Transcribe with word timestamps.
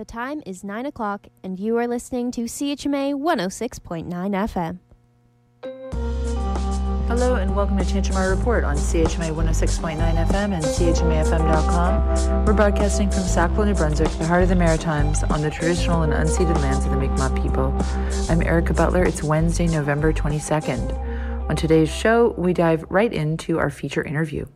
The 0.00 0.06
time 0.06 0.42
is 0.46 0.64
9 0.64 0.86
o'clock, 0.86 1.26
and 1.44 1.60
you 1.60 1.76
are 1.76 1.86
listening 1.86 2.30
to 2.30 2.44
CHMA 2.44 3.12
106.9 3.12 4.08
FM. 4.08 4.78
Hello 7.06 7.34
and 7.34 7.54
welcome 7.54 7.76
to 7.76 7.84
Tantramar 7.84 8.34
Report 8.34 8.64
on 8.64 8.76
CHMA 8.76 9.30
106.9 9.34 9.98
FM 9.98 10.54
and 10.54 10.64
CHMAFM.com. 10.64 12.46
We're 12.46 12.54
broadcasting 12.54 13.10
from 13.10 13.24
Sackville, 13.24 13.66
New 13.66 13.74
Brunswick, 13.74 14.08
the 14.12 14.24
heart 14.24 14.42
of 14.42 14.48
the 14.48 14.56
Maritimes, 14.56 15.22
on 15.24 15.42
the 15.42 15.50
traditional 15.50 16.00
and 16.00 16.14
unceded 16.14 16.56
lands 16.62 16.86
of 16.86 16.92
the 16.92 16.96
Mi'kmaq 16.96 17.42
people. 17.42 17.76
I'm 18.30 18.40
Erica 18.40 18.72
Butler. 18.72 19.04
It's 19.04 19.22
Wednesday, 19.22 19.66
November 19.66 20.14
22nd. 20.14 21.50
On 21.50 21.56
today's 21.56 21.90
show, 21.90 22.34
we 22.38 22.54
dive 22.54 22.86
right 22.88 23.12
into 23.12 23.58
our 23.58 23.68
feature 23.68 24.02
interview. 24.02 24.46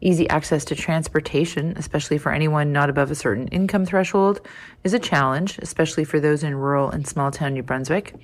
Easy 0.00 0.28
access 0.28 0.64
to 0.66 0.74
transportation, 0.74 1.72
especially 1.76 2.18
for 2.18 2.30
anyone 2.30 2.70
not 2.70 2.90
above 2.90 3.10
a 3.10 3.14
certain 3.14 3.48
income 3.48 3.86
threshold, 3.86 4.40
is 4.84 4.92
a 4.92 4.98
challenge, 4.98 5.58
especially 5.62 6.04
for 6.04 6.20
those 6.20 6.42
in 6.42 6.54
rural 6.54 6.90
and 6.90 7.06
small 7.06 7.30
town 7.30 7.54
New 7.54 7.62
Brunswick. 7.62 8.14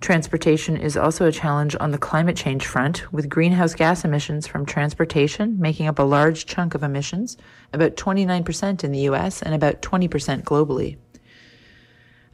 Transportation 0.00 0.76
is 0.76 0.96
also 0.96 1.26
a 1.26 1.32
challenge 1.32 1.76
on 1.78 1.90
the 1.90 1.98
climate 1.98 2.36
change 2.36 2.64
front, 2.64 3.12
with 3.12 3.28
greenhouse 3.28 3.74
gas 3.74 4.04
emissions 4.04 4.46
from 4.46 4.64
transportation 4.64 5.58
making 5.58 5.88
up 5.88 5.98
a 5.98 6.04
large 6.04 6.46
chunk 6.46 6.74
of 6.74 6.82
emissions, 6.82 7.36
about 7.72 7.96
29% 7.96 8.84
in 8.84 8.92
the 8.92 9.00
US 9.00 9.42
and 9.42 9.54
about 9.54 9.82
20% 9.82 10.42
globally. 10.44 10.96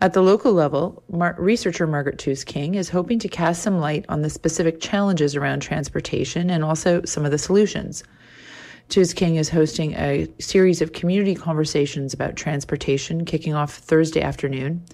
At 0.03 0.13
the 0.13 0.23
local 0.23 0.53
level, 0.53 1.03
Mar- 1.11 1.35
researcher 1.39 1.87
Margaret 1.87 2.19
Tusz-King 2.19 2.75
is 2.75 2.91
hoping 2.91 3.19
to 3.21 3.29
cast 3.29 3.63
some 3.63 3.81
light 3.81 4.05
on 4.11 4.21
the 4.21 4.29
specific 4.29 4.79
challenges 4.79 5.35
around 5.35 5.61
transportation 5.61 6.51
and 6.51 6.63
also 6.63 7.03
some 7.07 7.25
of 7.25 7.31
the 7.31 7.39
solutions. 7.39 8.05
Tusz-King 8.89 9.37
is 9.37 9.49
hosting 9.49 9.95
a 9.95 10.29
series 10.39 10.81
of 10.81 10.93
community 10.93 11.35
conversations 11.35 12.15
about 12.15 12.37
transportation 12.37 13.25
kicking 13.25 13.53
off 13.53 13.75
Thursday 13.75 14.23
afternoon. 14.23 14.85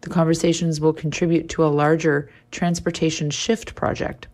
The 0.00 0.10
conversations 0.10 0.80
will 0.80 0.94
contribute 0.94 1.48
to 1.50 1.64
a 1.64 1.68
larger 1.68 2.30
transportation 2.50 3.30
shift 3.30 3.74
project. 3.74 4.26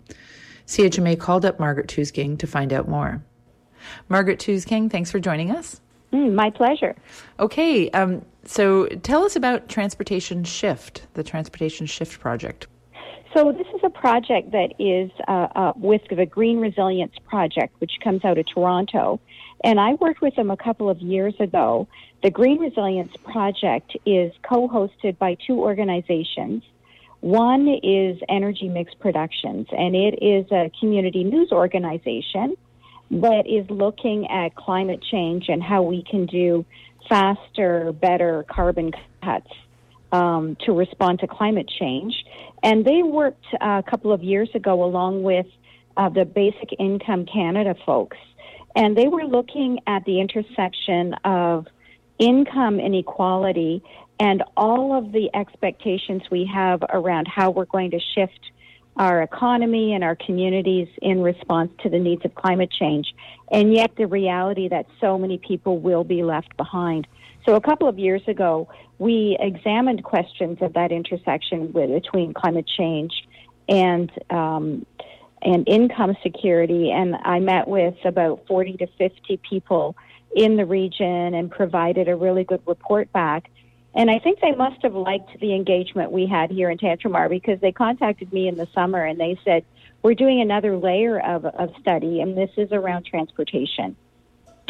CHMA 0.66 1.18
called 1.18 1.44
up 1.44 1.58
Margaret 1.58 1.88
Tusz-King 1.88 2.36
to 2.38 2.46
find 2.46 2.72
out 2.72 2.88
more. 2.88 3.22
Margaret 4.08 4.38
Tusz-King, 4.38 4.88
thanks 4.88 5.10
for 5.10 5.18
joining 5.18 5.50
us. 5.50 5.80
Mm, 6.12 6.34
my 6.34 6.50
pleasure. 6.50 6.94
Okay, 7.40 7.90
um, 7.90 8.24
so 8.44 8.86
tell 8.86 9.24
us 9.24 9.36
about 9.36 9.68
Transportation 9.68 10.44
Shift, 10.44 11.06
the 11.14 11.24
Transportation 11.24 11.86
Shift 11.86 12.20
project. 12.20 12.66
So 13.34 13.52
this 13.52 13.66
is 13.74 13.80
a 13.84 13.90
project 13.90 14.52
that 14.52 14.72
is 14.78 15.10
uh, 15.28 15.48
uh, 15.54 15.72
with 15.76 16.02
the 16.10 16.24
Green 16.24 16.60
Resilience 16.60 17.12
Project, 17.26 17.74
which 17.78 17.92
comes 18.02 18.24
out 18.24 18.38
of 18.38 18.46
Toronto. 18.46 19.20
And 19.62 19.78
I 19.78 19.94
worked 19.94 20.22
with 20.22 20.34
them 20.34 20.50
a 20.50 20.56
couple 20.56 20.88
of 20.88 20.98
years 21.00 21.34
ago. 21.38 21.88
The 22.22 22.30
Green 22.30 22.58
Resilience 22.58 23.12
Project 23.24 23.96
is 24.06 24.32
co-hosted 24.42 25.18
by 25.18 25.36
two 25.46 25.58
organizations. 25.60 26.62
One 27.20 27.68
is 27.82 28.18
Energy 28.28 28.68
Mix 28.68 28.94
Productions, 28.94 29.66
and 29.72 29.94
it 29.94 30.22
is 30.22 30.50
a 30.50 30.70
community 30.80 31.24
news 31.24 31.52
organization 31.52 32.56
that 33.10 33.44
is 33.46 33.68
looking 33.70 34.28
at 34.30 34.54
climate 34.54 35.02
change 35.02 35.48
and 35.48 35.62
how 35.62 35.82
we 35.82 36.02
can 36.02 36.26
do 36.26 36.64
faster, 37.08 37.92
better 37.92 38.44
carbon 38.48 38.92
cuts 39.22 39.50
um, 40.12 40.56
to 40.64 40.72
respond 40.72 41.20
to 41.20 41.26
climate 41.26 41.70
change. 41.78 42.24
And 42.62 42.84
they 42.84 43.02
worked 43.02 43.44
uh, 43.54 43.82
a 43.84 43.90
couple 43.90 44.12
of 44.12 44.22
years 44.22 44.48
ago 44.54 44.82
along 44.82 45.22
with 45.22 45.46
uh, 45.96 46.08
the 46.08 46.24
Basic 46.24 46.74
Income 46.78 47.26
Canada 47.26 47.74
folks. 47.84 48.16
And 48.74 48.96
they 48.96 49.08
were 49.08 49.24
looking 49.24 49.80
at 49.86 50.04
the 50.04 50.20
intersection 50.20 51.14
of 51.24 51.66
income 52.18 52.80
inequality 52.80 53.82
and 54.20 54.42
all 54.56 54.96
of 54.96 55.12
the 55.12 55.30
expectations 55.34 56.22
we 56.30 56.44
have 56.52 56.82
around 56.90 57.28
how 57.28 57.50
we're 57.50 57.64
going 57.64 57.92
to 57.92 58.00
shift 58.14 58.50
our 58.96 59.22
economy 59.22 59.94
and 59.94 60.02
our 60.02 60.16
communities 60.16 60.88
in 61.00 61.22
response 61.22 61.70
to 61.82 61.88
the 61.88 61.98
needs 61.98 62.24
of 62.24 62.34
climate 62.34 62.70
change, 62.70 63.14
and 63.52 63.72
yet 63.72 63.92
the 63.96 64.06
reality 64.06 64.68
that 64.68 64.86
so 65.00 65.16
many 65.16 65.38
people 65.38 65.78
will 65.78 66.02
be 66.02 66.24
left 66.24 66.56
behind. 66.56 67.06
So, 67.48 67.54
a 67.54 67.62
couple 67.62 67.88
of 67.88 67.98
years 67.98 68.20
ago, 68.28 68.68
we 68.98 69.38
examined 69.40 70.04
questions 70.04 70.58
of 70.60 70.74
that 70.74 70.92
intersection 70.92 71.72
with, 71.72 71.88
between 71.88 72.34
climate 72.34 72.66
change 72.66 73.26
and 73.66 74.12
um, 74.28 74.84
and 75.40 75.66
income 75.66 76.14
security. 76.22 76.90
And 76.90 77.16
I 77.16 77.40
met 77.40 77.66
with 77.66 77.94
about 78.04 78.46
40 78.48 78.74
to 78.74 78.86
50 78.98 79.40
people 79.48 79.96
in 80.36 80.58
the 80.58 80.66
region 80.66 81.32
and 81.32 81.50
provided 81.50 82.06
a 82.10 82.16
really 82.16 82.44
good 82.44 82.60
report 82.66 83.10
back. 83.14 83.50
And 83.94 84.10
I 84.10 84.18
think 84.18 84.40
they 84.40 84.52
must 84.52 84.82
have 84.82 84.94
liked 84.94 85.40
the 85.40 85.54
engagement 85.54 86.12
we 86.12 86.26
had 86.26 86.50
here 86.50 86.68
in 86.68 86.76
Tantramar 86.76 87.30
because 87.30 87.58
they 87.60 87.72
contacted 87.72 88.30
me 88.30 88.46
in 88.46 88.56
the 88.56 88.68
summer 88.74 89.02
and 89.02 89.18
they 89.18 89.40
said, 89.42 89.64
We're 90.02 90.12
doing 90.12 90.42
another 90.42 90.76
layer 90.76 91.18
of, 91.18 91.46
of 91.46 91.70
study, 91.80 92.20
and 92.20 92.36
this 92.36 92.50
is 92.58 92.72
around 92.72 93.06
transportation. 93.06 93.96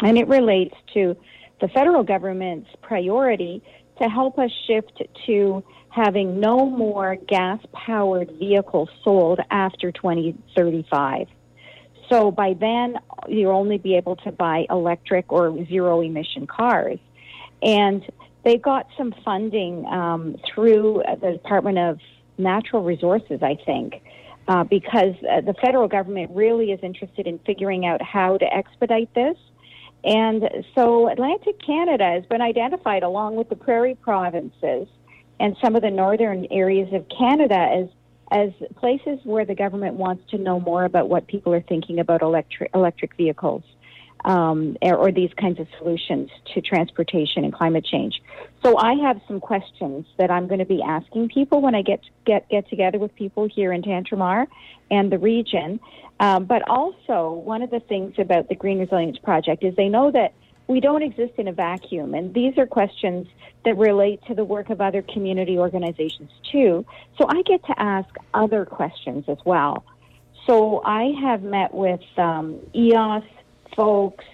And 0.01 0.17
it 0.17 0.29
relates 0.29 0.75
to 0.93 1.17
the 1.61 1.67
federal 1.69 2.03
government's 2.03 2.69
priority 2.81 3.61
to 4.01 4.09
help 4.09 4.39
us 4.39 4.51
shift 4.67 5.01
to 5.25 5.63
having 5.89 6.39
no 6.39 6.69
more 6.69 7.15
gas 7.15 7.59
powered 7.73 8.31
vehicles 8.39 8.89
sold 9.03 9.39
after 9.49 9.91
2035. 9.91 11.27
So 12.09 12.31
by 12.31 12.53
then, 12.59 12.95
you'll 13.27 13.55
only 13.55 13.77
be 13.77 13.95
able 13.95 14.15
to 14.17 14.31
buy 14.31 14.65
electric 14.69 15.31
or 15.31 15.65
zero 15.65 16.01
emission 16.01 16.47
cars. 16.47 16.99
And 17.61 18.03
they 18.43 18.57
got 18.57 18.87
some 18.97 19.13
funding 19.23 19.85
um, 19.85 20.37
through 20.47 21.03
the 21.21 21.31
Department 21.33 21.77
of 21.77 21.99
Natural 22.37 22.83
Resources, 22.83 23.41
I 23.43 23.57
think, 23.65 24.01
uh, 24.47 24.63
because 24.63 25.15
uh, 25.29 25.41
the 25.41 25.53
federal 25.61 25.87
government 25.87 26.31
really 26.33 26.71
is 26.71 26.79
interested 26.81 27.27
in 27.27 27.37
figuring 27.39 27.85
out 27.85 28.01
how 28.01 28.37
to 28.37 28.45
expedite 28.45 29.13
this. 29.13 29.37
And 30.03 30.49
so 30.75 31.09
Atlantic 31.09 31.59
Canada 31.65 32.05
has 32.05 32.25
been 32.25 32.41
identified 32.41 33.03
along 33.03 33.35
with 33.35 33.49
the 33.49 33.55
prairie 33.55 33.95
provinces 33.95 34.87
and 35.39 35.55
some 35.61 35.75
of 35.75 35.81
the 35.81 35.91
northern 35.91 36.47
areas 36.51 36.93
of 36.93 37.05
Canada 37.09 37.55
as 37.55 37.87
as 38.31 38.51
places 38.75 39.19
where 39.23 39.43
the 39.43 39.55
government 39.55 39.95
wants 39.95 40.29
to 40.29 40.37
know 40.37 40.59
more 40.59 40.83
about 40.83 41.09
what 41.09 41.25
people 41.25 41.51
are 41.51 41.61
thinking 41.61 41.99
about 41.99 42.21
electric 42.21 42.69
electric 42.75 43.15
vehicles 43.15 43.63
um, 44.25 44.77
or, 44.81 45.11
these 45.11 45.31
kinds 45.39 45.59
of 45.59 45.67
solutions 45.77 46.29
to 46.53 46.61
transportation 46.61 47.43
and 47.43 47.53
climate 47.53 47.85
change. 47.85 48.21
So 48.63 48.77
I 48.77 48.95
have 48.95 49.21
some 49.27 49.39
questions 49.39 50.05
that 50.17 50.29
I'm 50.29 50.47
going 50.47 50.59
to 50.59 50.65
be 50.65 50.81
asking 50.81 51.29
people 51.29 51.61
when 51.61 51.75
I 51.75 51.81
get 51.81 52.01
get 52.25 52.49
get 52.49 52.69
together 52.69 52.99
with 52.99 53.15
people 53.15 53.47
here 53.47 53.71
in 53.71 53.81
Tantramar 53.81 54.47
and 54.91 55.11
the 55.11 55.17
region. 55.17 55.79
Um, 56.19 56.45
but 56.45 56.69
also, 56.69 57.31
one 57.31 57.61
of 57.61 57.69
the 57.69 57.79
things 57.79 58.15
about 58.17 58.49
the 58.49 58.55
Green 58.55 58.79
Resilience 58.79 59.17
Project 59.19 59.63
is 59.63 59.75
they 59.75 59.87
know 59.87 60.11
that 60.11 60.33
we 60.67 60.79
don't 60.79 61.01
exist 61.01 61.33
in 61.37 61.47
a 61.47 61.53
vacuum, 61.53 62.13
and 62.13 62.33
these 62.33 62.57
are 62.57 62.67
questions 62.67 63.27
that 63.65 63.77
relate 63.77 64.21
to 64.27 64.35
the 64.35 64.43
work 64.43 64.69
of 64.69 64.81
other 64.81 65.01
community 65.01 65.57
organizations 65.57 66.29
too. 66.51 66.85
So 67.17 67.25
I 67.27 67.41
get 67.43 67.65
to 67.65 67.79
ask 67.79 68.09
other 68.33 68.65
questions 68.65 69.25
as 69.27 69.37
well. 69.45 69.83
So 70.45 70.81
I 70.83 71.13
have 71.21 71.41
met 71.41 71.73
with 71.73 72.01
um, 72.17 72.59
EOS 72.75 73.23
folks. 73.75 74.25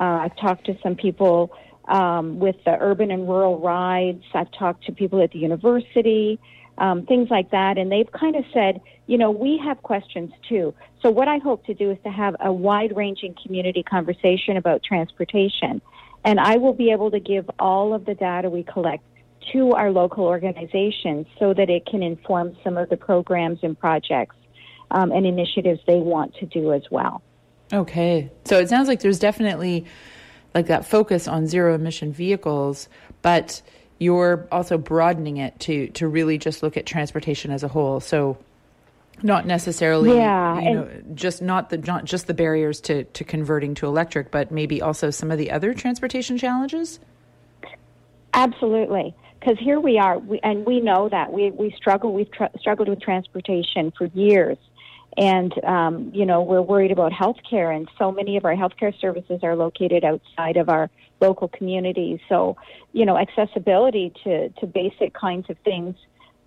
Uh, 0.00 0.04
I've 0.04 0.36
talked 0.36 0.66
to 0.66 0.76
some 0.82 0.96
people 0.96 1.56
um, 1.88 2.38
with 2.38 2.56
the 2.64 2.76
urban 2.80 3.10
and 3.10 3.28
rural 3.28 3.58
rides. 3.58 4.24
I've 4.34 4.50
talked 4.52 4.84
to 4.86 4.92
people 4.92 5.22
at 5.22 5.30
the 5.32 5.38
university, 5.38 6.38
um, 6.78 7.06
things 7.06 7.28
like 7.30 7.50
that, 7.50 7.78
and 7.78 7.90
they've 7.90 8.10
kind 8.10 8.36
of 8.36 8.44
said, 8.52 8.80
you 9.06 9.18
know, 9.18 9.30
we 9.30 9.58
have 9.58 9.82
questions 9.82 10.32
too. 10.48 10.74
So 11.02 11.10
what 11.10 11.28
I 11.28 11.38
hope 11.38 11.66
to 11.66 11.74
do 11.74 11.90
is 11.90 11.98
to 12.04 12.10
have 12.10 12.36
a 12.40 12.52
wide-ranging 12.52 13.36
community 13.44 13.82
conversation 13.82 14.56
about 14.56 14.82
transportation, 14.82 15.82
and 16.24 16.40
I 16.40 16.56
will 16.56 16.72
be 16.72 16.90
able 16.92 17.10
to 17.10 17.20
give 17.20 17.50
all 17.58 17.94
of 17.94 18.04
the 18.04 18.14
data 18.14 18.48
we 18.48 18.62
collect 18.62 19.04
to 19.52 19.72
our 19.72 19.90
local 19.90 20.24
organizations 20.24 21.26
so 21.38 21.52
that 21.52 21.68
it 21.68 21.84
can 21.84 22.02
inform 22.02 22.56
some 22.62 22.76
of 22.76 22.88
the 22.88 22.96
programs 22.96 23.58
and 23.62 23.78
projects 23.78 24.36
um, 24.92 25.10
and 25.10 25.26
initiatives 25.26 25.80
they 25.86 25.98
want 25.98 26.34
to 26.36 26.46
do 26.46 26.72
as 26.72 26.82
well. 26.90 27.22
Okay. 27.72 28.30
So 28.44 28.58
it 28.58 28.68
sounds 28.68 28.88
like 28.88 29.00
there's 29.00 29.18
definitely 29.18 29.86
like 30.54 30.66
that 30.66 30.86
focus 30.86 31.26
on 31.26 31.46
zero 31.46 31.74
emission 31.74 32.12
vehicles, 32.12 32.88
but 33.22 33.62
you're 33.98 34.46
also 34.52 34.76
broadening 34.76 35.38
it 35.38 35.58
to 35.60 35.88
to 35.88 36.08
really 36.08 36.38
just 36.38 36.62
look 36.62 36.76
at 36.76 36.84
transportation 36.86 37.50
as 37.50 37.62
a 37.62 37.68
whole. 37.68 38.00
So 38.00 38.36
not 39.22 39.46
necessarily 39.46 40.16
yeah, 40.16 40.60
you 40.60 40.74
know 40.74 40.90
just 41.14 41.40
not 41.40 41.70
the 41.70 41.78
not 41.78 42.04
just 42.04 42.26
the 42.26 42.34
barriers 42.34 42.80
to 42.82 43.04
to 43.04 43.24
converting 43.24 43.74
to 43.76 43.86
electric, 43.86 44.30
but 44.30 44.50
maybe 44.50 44.82
also 44.82 45.10
some 45.10 45.30
of 45.30 45.38
the 45.38 45.50
other 45.50 45.72
transportation 45.72 46.36
challenges. 46.36 47.00
Absolutely. 48.34 49.14
Because 49.38 49.58
here 49.58 49.80
we 49.80 49.98
are, 49.98 50.18
we, 50.18 50.38
and 50.44 50.64
we 50.64 50.80
know 50.80 51.08
that 51.08 51.32
we 51.32 51.50
we 51.50 51.72
struggle. 51.72 52.12
We've 52.12 52.30
tr- 52.30 52.44
struggled 52.58 52.88
with 52.88 53.00
transportation 53.00 53.92
for 53.96 54.06
years, 54.06 54.56
And, 55.16 55.52
um, 55.64 56.10
you 56.14 56.24
know, 56.24 56.42
we're 56.42 56.62
worried 56.62 56.90
about 56.90 57.12
healthcare, 57.12 57.74
and 57.76 57.88
so 57.98 58.10
many 58.10 58.36
of 58.36 58.44
our 58.44 58.54
healthcare 58.54 58.98
services 58.98 59.40
are 59.42 59.54
located 59.54 60.04
outside 60.04 60.56
of 60.56 60.68
our 60.68 60.90
local 61.20 61.48
communities. 61.48 62.18
So, 62.28 62.56
you 62.92 63.04
know, 63.04 63.18
accessibility 63.18 64.12
to, 64.24 64.48
to 64.48 64.66
basic 64.66 65.12
kinds 65.12 65.50
of 65.50 65.58
things 65.64 65.96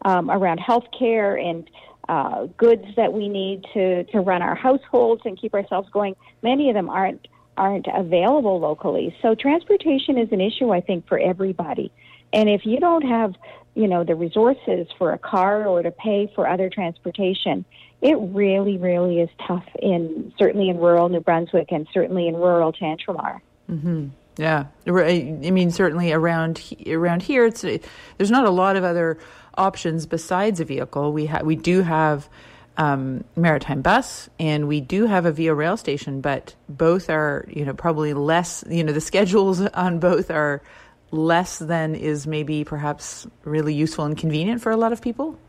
um, 0.03 0.31
around 0.31 0.59
healthcare 0.59 1.39
and 1.39 1.69
uh, 2.09 2.45
goods 2.57 2.85
that 2.95 3.13
we 3.13 3.29
need 3.29 3.65
to, 3.73 4.03
to 4.05 4.19
run 4.19 4.41
our 4.41 4.55
households 4.55 5.21
and 5.25 5.39
keep 5.39 5.53
ourselves 5.53 5.89
going, 5.91 6.15
many 6.41 6.69
of 6.69 6.75
them 6.75 6.89
aren't 6.89 7.27
aren't 7.57 7.87
available 7.95 8.59
locally. 8.59 9.15
So 9.21 9.33
transportation 9.33 10.17
is 10.17 10.29
an 10.33 10.41
issue, 10.41 10.71
I 10.71 10.81
think, 10.81 11.07
for 11.07 11.17
everybody. 11.17 11.89
And 12.33 12.49
if 12.49 12.65
you 12.65 12.79
don't 12.81 13.03
have, 13.03 13.33
you 13.75 13.87
know, 13.87 14.03
the 14.03 14.15
resources 14.15 14.87
for 14.97 15.13
a 15.13 15.17
car 15.17 15.65
or 15.65 15.81
to 15.81 15.91
pay 15.91 16.29
for 16.35 16.49
other 16.49 16.69
transportation, 16.69 17.63
it 18.05 18.17
really, 18.19 18.77
really 18.77 19.19
is 19.19 19.29
tough 19.47 19.65
in 19.81 20.31
certainly 20.37 20.69
in 20.69 20.77
rural 20.77 21.09
New 21.09 21.21
Brunswick 21.21 21.71
and 21.71 21.87
certainly 21.91 22.27
in 22.27 22.35
rural 22.35 22.71
Tantramar. 22.71 23.41
Mm-hmm. 23.67 24.09
Yeah, 24.37 24.65
I 24.85 25.49
mean, 25.51 25.71
certainly 25.71 26.13
around 26.13 26.61
around 26.85 27.23
here, 27.23 27.45
it's 27.45 27.61
there's 27.61 28.29
not 28.29 28.45
a 28.45 28.51
lot 28.51 28.75
of 28.75 28.83
other 28.83 29.17
options 29.57 30.05
besides 30.05 30.59
a 30.59 30.65
vehicle. 30.65 31.13
We 31.13 31.25
ha- 31.25 31.41
we 31.43 31.55
do 31.55 31.81
have 31.81 32.29
um, 32.77 33.23
maritime 33.35 33.81
bus 33.81 34.29
and 34.37 34.67
we 34.67 34.81
do 34.81 35.07
have 35.07 35.25
a 35.25 35.31
via 35.31 35.55
rail 35.55 35.77
station, 35.77 36.21
but 36.21 36.53
both 36.69 37.09
are 37.09 37.47
you 37.49 37.65
know 37.65 37.73
probably 37.73 38.13
less. 38.13 38.63
You 38.69 38.83
know, 38.83 38.93
the 38.93 39.01
schedules 39.01 39.61
on 39.73 39.99
both 39.99 40.29
are 40.29 40.61
less 41.09 41.57
than 41.57 41.95
is 41.95 42.27
maybe 42.27 42.65
perhaps 42.65 43.25
really 43.45 43.73
useful 43.73 44.05
and 44.05 44.15
convenient 44.15 44.61
for 44.61 44.71
a 44.71 44.77
lot 44.77 44.93
of 44.93 45.01
people. 45.01 45.39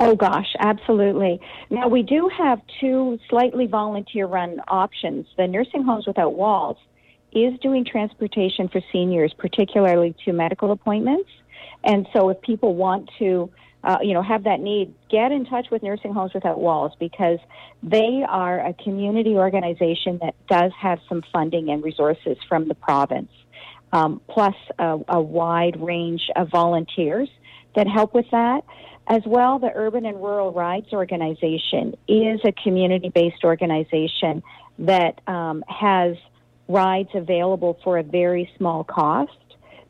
Oh 0.00 0.14
gosh, 0.14 0.46
absolutely. 0.60 1.40
Now 1.70 1.88
we 1.88 2.02
do 2.02 2.30
have 2.38 2.60
two 2.80 3.18
slightly 3.28 3.66
volunteer 3.66 4.26
run 4.26 4.60
options. 4.68 5.26
The 5.36 5.48
Nursing 5.48 5.82
Homes 5.82 6.06
Without 6.06 6.34
Walls 6.34 6.76
is 7.32 7.58
doing 7.58 7.84
transportation 7.84 8.68
for 8.68 8.80
seniors, 8.92 9.34
particularly 9.36 10.14
to 10.24 10.32
medical 10.32 10.70
appointments. 10.70 11.28
And 11.82 12.06
so 12.12 12.28
if 12.28 12.40
people 12.42 12.76
want 12.76 13.10
to, 13.18 13.50
uh, 13.82 13.98
you 14.00 14.14
know, 14.14 14.22
have 14.22 14.44
that 14.44 14.60
need, 14.60 14.94
get 15.10 15.32
in 15.32 15.44
touch 15.44 15.66
with 15.72 15.82
Nursing 15.82 16.12
Homes 16.12 16.32
Without 16.32 16.60
Walls 16.60 16.92
because 17.00 17.40
they 17.82 18.24
are 18.28 18.64
a 18.64 18.74
community 18.74 19.34
organization 19.34 20.20
that 20.22 20.36
does 20.48 20.70
have 20.80 21.00
some 21.08 21.24
funding 21.32 21.70
and 21.70 21.82
resources 21.82 22.36
from 22.48 22.68
the 22.68 22.74
province, 22.76 23.32
um, 23.92 24.20
plus 24.28 24.54
a, 24.78 25.00
a 25.08 25.20
wide 25.20 25.80
range 25.80 26.22
of 26.36 26.50
volunteers 26.50 27.28
that 27.76 27.86
help 27.86 28.14
with 28.14 28.26
that. 28.30 28.62
As 29.06 29.22
well, 29.24 29.58
the 29.58 29.70
Urban 29.74 30.04
and 30.04 30.18
Rural 30.18 30.52
Rides 30.52 30.92
Organization 30.92 31.96
is 32.06 32.40
a 32.44 32.52
community 32.52 33.08
based 33.08 33.42
organization 33.42 34.42
that 34.78 35.20
um, 35.26 35.64
has 35.66 36.16
rides 36.68 37.08
available 37.14 37.78
for 37.82 37.98
a 37.98 38.02
very 38.02 38.50
small 38.58 38.84
cost 38.84 39.32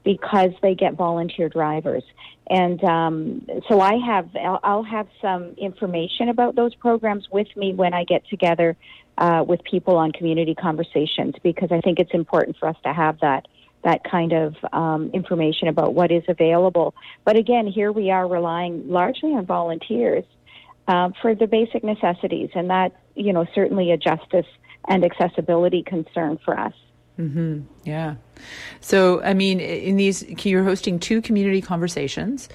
because 0.05 0.51
they 0.63 0.75
get 0.75 0.95
volunteer 0.95 1.49
drivers. 1.49 2.05
And 2.49 2.83
um, 2.85 3.47
so 3.69 3.81
I 3.81 3.97
have, 4.07 4.31
I'll, 4.37 4.61
I'll, 4.63 4.83
have 4.85 5.09
some 5.21 5.55
information 5.59 6.31
about 6.31 6.55
those 6.55 6.75
programs 6.77 7.29
with 7.31 7.49
me 7.57 7.75
when 7.75 7.93
I 7.93 8.05
get 8.05 8.27
together 8.29 8.77
uh, 9.19 9.45
with 9.47 9.63
people 9.65 9.97
on 9.97 10.13
community 10.13 10.55
conversations 10.55 11.35
because 11.43 11.71
I 11.73 11.81
think 11.81 11.99
it's 11.99 12.15
important 12.15 12.57
for 12.57 12.69
us 12.69 12.77
to 12.85 12.93
have 12.93 13.21
that 13.21 13.49
that 13.85 14.03
kind 14.05 14.33
of 14.33 14.57
um, 14.73 15.11
information 15.13 15.69
about 15.69 15.95
what 15.95 16.11
is 16.11 16.25
available. 16.29 16.95
But 17.25 17.37
again, 17.37 17.67
here 17.67 17.93
we 17.93 18.11
are 18.11 18.27
relying 18.27 18.89
largely 18.89 19.31
on 19.31 19.47
volunteers 19.47 20.25
uh, 20.87 21.11
for 21.23 21.35
the 21.35 21.47
basic 21.47 21.85
necessities, 21.85 22.51
and 22.55 22.71
that 22.71 22.93
you 23.15 23.33
know 23.33 23.47
certainly 23.55 23.93
a 23.93 23.97
justice 23.97 24.47
and 24.89 25.05
accessibility 25.05 25.83
concern 25.83 26.39
for 26.45 26.59
us. 26.59 26.73
Mm-hmm. 27.19 27.63
Yeah. 27.85 28.15
So, 28.81 29.21
I 29.23 29.35
mean, 29.35 29.59
in 29.61 29.97
these, 29.97 30.23
you're 30.47 30.63
hosting 30.63 31.01
two 31.01 31.21
community 31.21 31.61
conversations. 31.61 32.49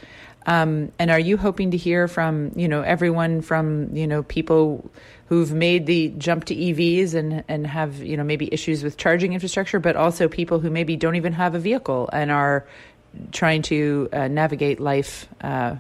Um, 0.46 0.92
and 1.00 1.10
are 1.10 1.20
you 1.20 1.38
hoping 1.38 1.72
to 1.72 1.78
hear 1.78 2.08
from, 2.08 2.52
you 2.56 2.68
know, 2.68 2.82
everyone 2.82 3.42
from, 3.42 3.96
you 3.96 4.08
know, 4.08 4.24
people 4.24 4.90
who've 5.28 5.54
made 5.54 5.86
the 5.86 6.10
jump 6.18 6.46
to 6.46 6.56
EVs 6.56 7.14
and, 7.14 7.44
and 7.48 7.66
have, 7.66 8.02
you 8.04 8.18
know, 8.18 8.24
maybe 8.24 8.54
issues 8.54 8.84
with 8.84 8.98
charging 8.98 9.34
infrastructure, 9.34 9.80
but 9.80 9.96
also 9.96 10.28
people 10.28 10.60
who 10.60 10.70
maybe 10.70 10.96
don't 10.96 11.16
even 11.16 11.34
have 11.34 11.56
a 11.56 11.60
vehicle 11.60 12.10
and 12.12 12.30
are 12.30 12.66
trying 13.32 13.62
to 13.64 14.10
uh, 14.12 14.28
navigate 14.28 14.80
life 14.80 15.28
uh, 15.42 15.76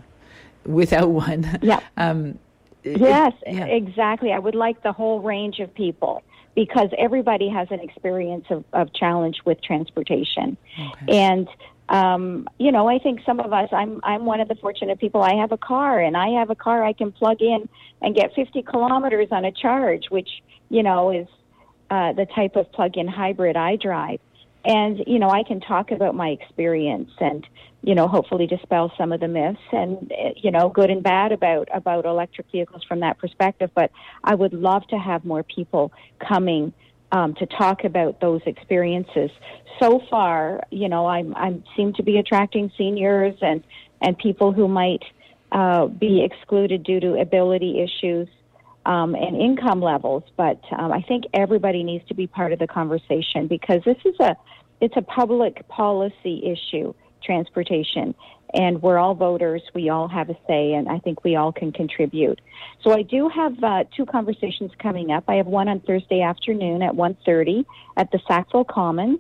without 0.66 1.10
one? 1.10 1.60
Yeah. 1.62 1.80
Um, 1.98 2.40
yes, 2.84 3.34
yeah. 3.46 3.66
exactly. 3.66 4.34
I 4.34 4.40
would 4.40 4.56
like 4.56 4.84
the 4.84 4.92
whole 4.92 5.22
range 5.22 5.60
of 5.60 5.74
people 5.74 6.22
because 6.56 6.90
everybody 6.98 7.50
has 7.50 7.70
an 7.72 7.80
experience 7.80 8.46
of, 8.50 8.64
of 8.74 8.94
challenge 8.94 9.38
with 9.46 9.62
transportation. 9.62 10.58
Okay. 10.78 11.18
And 11.18 11.48
um, 11.90 12.48
you 12.58 12.72
know, 12.72 12.88
I 12.88 13.00
think 13.00 13.22
some 13.26 13.40
of 13.40 13.52
us, 13.52 13.70
I'm, 13.72 14.00
I'm 14.04 14.26
one 14.26 14.40
of 14.40 14.48
the 14.48 14.56
fortunate 14.56 15.00
people. 15.00 15.22
I 15.22 15.36
have 15.36 15.52
a 15.52 15.58
car 15.58 16.00
and 16.00 16.16
I 16.16 16.40
have 16.40 16.50
a 16.50 16.56
car 16.56 16.84
I 16.84 16.94
can 16.94 17.12
plug 17.12 17.42
in 17.42 17.68
and 18.02 18.16
get 18.16 18.34
50 18.36 18.64
kilometers 18.64 19.28
on 19.32 19.46
a 19.46 19.52
charge, 19.52 20.06
which, 20.10 20.30
you 20.70 20.84
know, 20.84 21.12
is 21.12 21.28
uh, 21.90 22.14
the 22.14 22.26
type 22.26 22.56
of 22.56 22.72
plug 22.72 22.98
in 22.98 23.08
hybrid 23.08 23.56
I 23.58 23.76
drive. 23.76 24.20
And, 24.66 25.04
you 25.08 25.20
know, 25.20 25.30
I 25.30 25.44
can 25.44 25.60
talk 25.60 25.92
about 25.92 26.16
my 26.16 26.30
experience 26.30 27.12
and, 27.20 27.46
you 27.82 27.96
know, 27.96 28.08
hopefully 28.08 28.48
dispel 28.48 28.94
some 28.98 29.12
of 29.12 29.20
the 29.20 29.28
myths 29.28 29.60
and, 29.74 30.12
you 30.38 30.52
know, 30.52 30.70
good 30.70 30.90
and 30.90 31.04
bad 31.04 31.34
about, 31.34 31.68
about 31.74 32.06
electric 32.06 32.50
vehicles 32.50 32.82
from 32.88 33.02
that 33.02 33.18
perspective. 33.18 33.72
But 33.76 33.92
I 34.24 34.36
would 34.36 34.54
love 34.54 34.88
to 34.88 34.98
have 34.98 35.26
more 35.26 35.44
people 35.44 35.92
coming 36.18 36.72
um, 37.14 37.36
to 37.36 37.46
talk 37.46 37.86
about 37.86 38.20
those 38.20 38.42
experiences. 38.46 39.30
So 39.80 40.02
far, 40.10 40.64
you 40.72 40.90
know, 40.90 41.06
I'm, 41.06 41.34
I 41.38 41.56
seem 41.78 41.94
to 41.94 42.04
be 42.04 42.18
attracting 42.18 42.72
seniors 42.78 43.36
and, 43.42 43.64
and 44.02 44.18
people 44.18 44.52
who 44.52 44.68
might 44.68 45.04
uh, 45.52 45.86
be 45.86 46.24
excluded 46.24 46.84
due 46.84 47.00
to 47.00 47.22
ability 47.22 47.80
issues 47.80 48.28
um, 48.88 49.14
and 49.14 49.40
income 49.40 49.80
levels. 49.80 50.24
But 50.36 50.60
um, 50.76 50.92
I 50.92 51.02
think 51.02 51.26
everybody 51.34 51.84
needs 51.84 52.06
to 52.08 52.16
be 52.16 52.26
part 52.26 52.52
of 52.52 52.60
the 52.60 52.68
conversation 52.68 53.48
because 53.48 53.82
this 53.86 53.98
is 54.04 54.16
a 54.20 54.36
it's 54.82 54.98
a 54.98 55.02
public 55.02 55.66
policy 55.70 56.44
issue, 56.44 56.94
transportation, 57.24 58.14
and 58.54 58.82
we're 58.82 58.98
all 58.98 59.16
voters. 59.16 59.62
We 59.74 59.90
all 59.90 60.08
have 60.08 60.30
a 60.30 60.38
say, 60.48 60.74
and 60.74 60.88
I 60.88 61.00
think 61.00 61.24
we 61.24 61.36
all 61.36 61.52
can 61.52 61.72
contribute. 61.72 62.40
So 62.84 62.92
I 62.94 63.02
do 63.02 63.30
have 63.30 63.64
uh, 63.64 63.84
two 63.96 64.06
conversations 64.06 64.72
coming 64.80 65.12
up. 65.12 65.24
I 65.28 65.36
have 65.36 65.48
one 65.48 65.68
on 65.68 65.80
Thursday 65.80 66.22
afternoon 66.22 66.82
at 66.82 66.94
1.30 66.94 67.66
at 67.98 68.12
the 68.12 68.20
Sackville 68.28 68.66
Commons, 68.66 69.20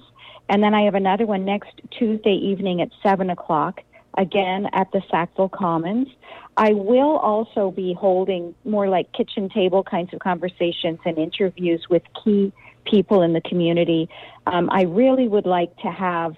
and 0.49 0.61
then 0.61 0.73
I 0.73 0.83
have 0.83 0.95
another 0.95 1.25
one 1.25 1.45
next 1.45 1.71
Tuesday 1.97 2.35
evening 2.35 2.81
at 2.81 2.89
7 3.01 3.29
o'clock 3.29 3.81
again 4.17 4.67
at 4.73 4.91
the 4.91 5.01
Sackville 5.09 5.49
Commons. 5.49 6.07
I 6.55 6.73
will 6.73 7.17
also 7.17 7.71
be 7.71 7.93
holding 7.93 8.53
more 8.63 8.87
like 8.87 9.11
kitchen 9.13 9.49
table 9.49 9.83
kinds 9.83 10.13
of 10.13 10.19
conversations 10.19 10.99
and 11.03 11.17
interviews 11.17 11.85
with 11.89 12.03
key 12.23 12.53
people 12.85 13.21
in 13.21 13.33
the 13.33 13.41
community. 13.41 14.09
Um, 14.45 14.69
I 14.71 14.83
really 14.83 15.27
would 15.27 15.45
like 15.45 15.75
to 15.77 15.87
have 15.87 16.35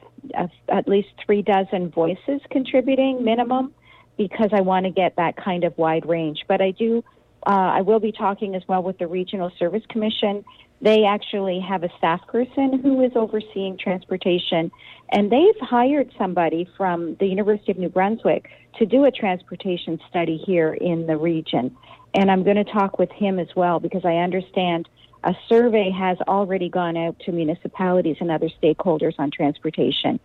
at 0.70 0.88
least 0.88 1.10
three 1.26 1.42
dozen 1.42 1.90
voices 1.90 2.42
contributing 2.50 3.24
minimum 3.24 3.74
because 4.18 4.50
I 4.54 4.62
want 4.62 4.86
to 4.86 4.92
get 4.92 5.16
that 5.18 5.36
kind 5.36 5.64
of 5.64 5.78
wide 5.78 6.08
range. 6.08 6.46
But 6.48 6.62
I 6.62 6.72
do, 6.72 7.04
uh, 7.46 7.50
I 7.50 7.82
will 7.82 8.00
be 8.00 8.12
talking 8.12 8.56
as 8.56 8.64
well 8.68 8.82
with 8.82 8.98
the 8.98 9.08
Regional 9.08 9.52
Service 9.60 9.84
Commission 9.90 10.46
they 10.82 11.06
actually 11.06 11.60
have 11.62 11.84
a 11.84 11.90
staff 11.98 12.22
person 12.28 12.80
who 12.80 13.02
is 13.02 13.12
overseeing 13.16 13.78
transportation, 13.78 14.72
and 15.12 15.32
they've 15.32 15.60
hired 15.62 16.12
somebody 16.18 16.70
from 16.78 17.16
the 17.20 17.26
University 17.26 17.72
of 17.72 17.78
New 17.78 17.90
Brunswick 17.90 18.50
to 18.78 18.86
do 18.86 19.06
a 19.06 19.12
transportation 19.12 20.00
study 20.10 20.38
here 20.38 20.74
in 20.74 21.08
the 21.08 21.18
region. 21.18 21.76
And 22.14 22.30
I'm 22.30 22.44
going 22.44 22.58
to 22.58 22.66
talk 22.66 23.00
with 23.00 23.12
him 23.12 23.40
as 23.40 23.48
well 23.56 23.80
because 23.80 24.06
I 24.06 24.16
understand 24.18 24.88
a 25.26 25.36
survey 25.50 25.90
has 25.90 26.20
already 26.28 26.70
gone 26.70 26.96
out 26.96 27.20
to 27.22 27.32
municipalities 27.32 28.18
and 28.20 28.30
other 28.30 28.50
stakeholders 28.62 29.16
on 29.18 29.32
transportation. 29.32 30.20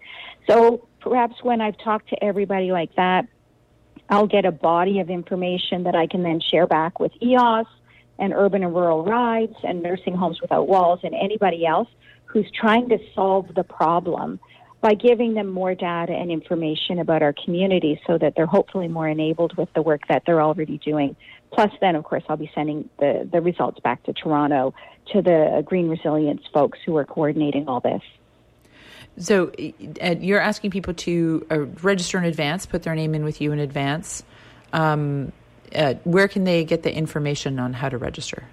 So 0.49 0.87
perhaps 1.00 1.42
when 1.42 1.62
I've 1.62 1.78
talked 1.78 2.11
to 2.11 2.23
everybody 2.23 2.71
like 2.71 2.95
that, 2.97 3.26
I'll 4.11 4.26
get 4.26 4.45
a 4.45 4.52
body 4.52 5.00
of 5.00 5.09
information 5.09 5.85
that 5.85 5.95
I 5.95 6.07
can 6.07 6.23
then 6.23 6.40
share 6.40 6.66
back 6.66 7.00
with 7.00 7.12
EOS 7.23 7.66
and 8.19 8.35
urban 8.35 8.62
and 8.62 8.75
rural 8.75 9.02
rides 9.02 9.57
and 9.62 9.83
nursing 9.83 10.14
homes 10.14 10.40
without 10.42 10.69
walls 10.69 11.00
and 11.02 11.14
anybody 11.14 11.64
else 11.64 11.88
who's 12.26 12.50
trying 12.50 12.90
to 12.90 12.99
solve 13.14 13.54
the 13.54 13.64
problem 13.64 14.38
by 14.80 14.95
giving 14.95 15.35
them 15.35 15.49
more 15.49 15.75
data 15.75 16.12
and 16.12 16.30
information 16.30 16.99
about 16.99 17.23
our 17.23 17.35
community 17.45 18.00
so 18.07 18.16
that 18.19 18.35
they're 18.35 18.47
hopefully 18.47 18.88
more 18.88 19.09
enabled 19.09 19.57
with 19.57 19.69
the 19.75 19.83
work 19.83 20.02
that 20.09 20.23
they're 20.26 20.40
already 20.40 20.78
doing. 20.78 21.16
Plus, 21.52 21.71
then, 21.80 21.97
of 21.97 22.04
course, 22.04 22.23
I'll 22.28 22.37
be 22.37 22.50
sending 22.54 22.88
the, 22.99 23.28
the 23.30 23.40
results 23.40 23.80
back 23.80 24.02
to 24.04 24.12
Toronto 24.12 24.75
to 25.12 25.23
the 25.23 25.62
Green 25.64 25.88
Resilience 25.88 26.42
folks 26.52 26.78
who 26.85 26.97
are 26.97 27.04
coordinating 27.04 27.69
all 27.69 27.80
this. 27.80 28.02
So, 29.19 29.52
you're 29.59 30.40
asking 30.40 30.71
people 30.71 30.95
to 30.95 31.47
uh, 31.50 31.61
register 31.83 32.16
in 32.16 32.25
advance, 32.25 32.64
put 32.64 32.85
their 32.85 32.95
name 32.95 33.14
in 33.14 33.25
with 33.25 33.40
you 33.40 33.52
in 33.52 33.59
advance. 33.59 34.23
Um, 34.73 35.33
uh, 35.75 35.95
where 36.04 36.28
can 36.28 36.45
they 36.45 36.64
get 36.64 36.83
the 36.83 36.95
information 36.95 37.59
on 37.59 37.73
how 37.73 37.88
to 37.88 37.99
register? 37.99 38.45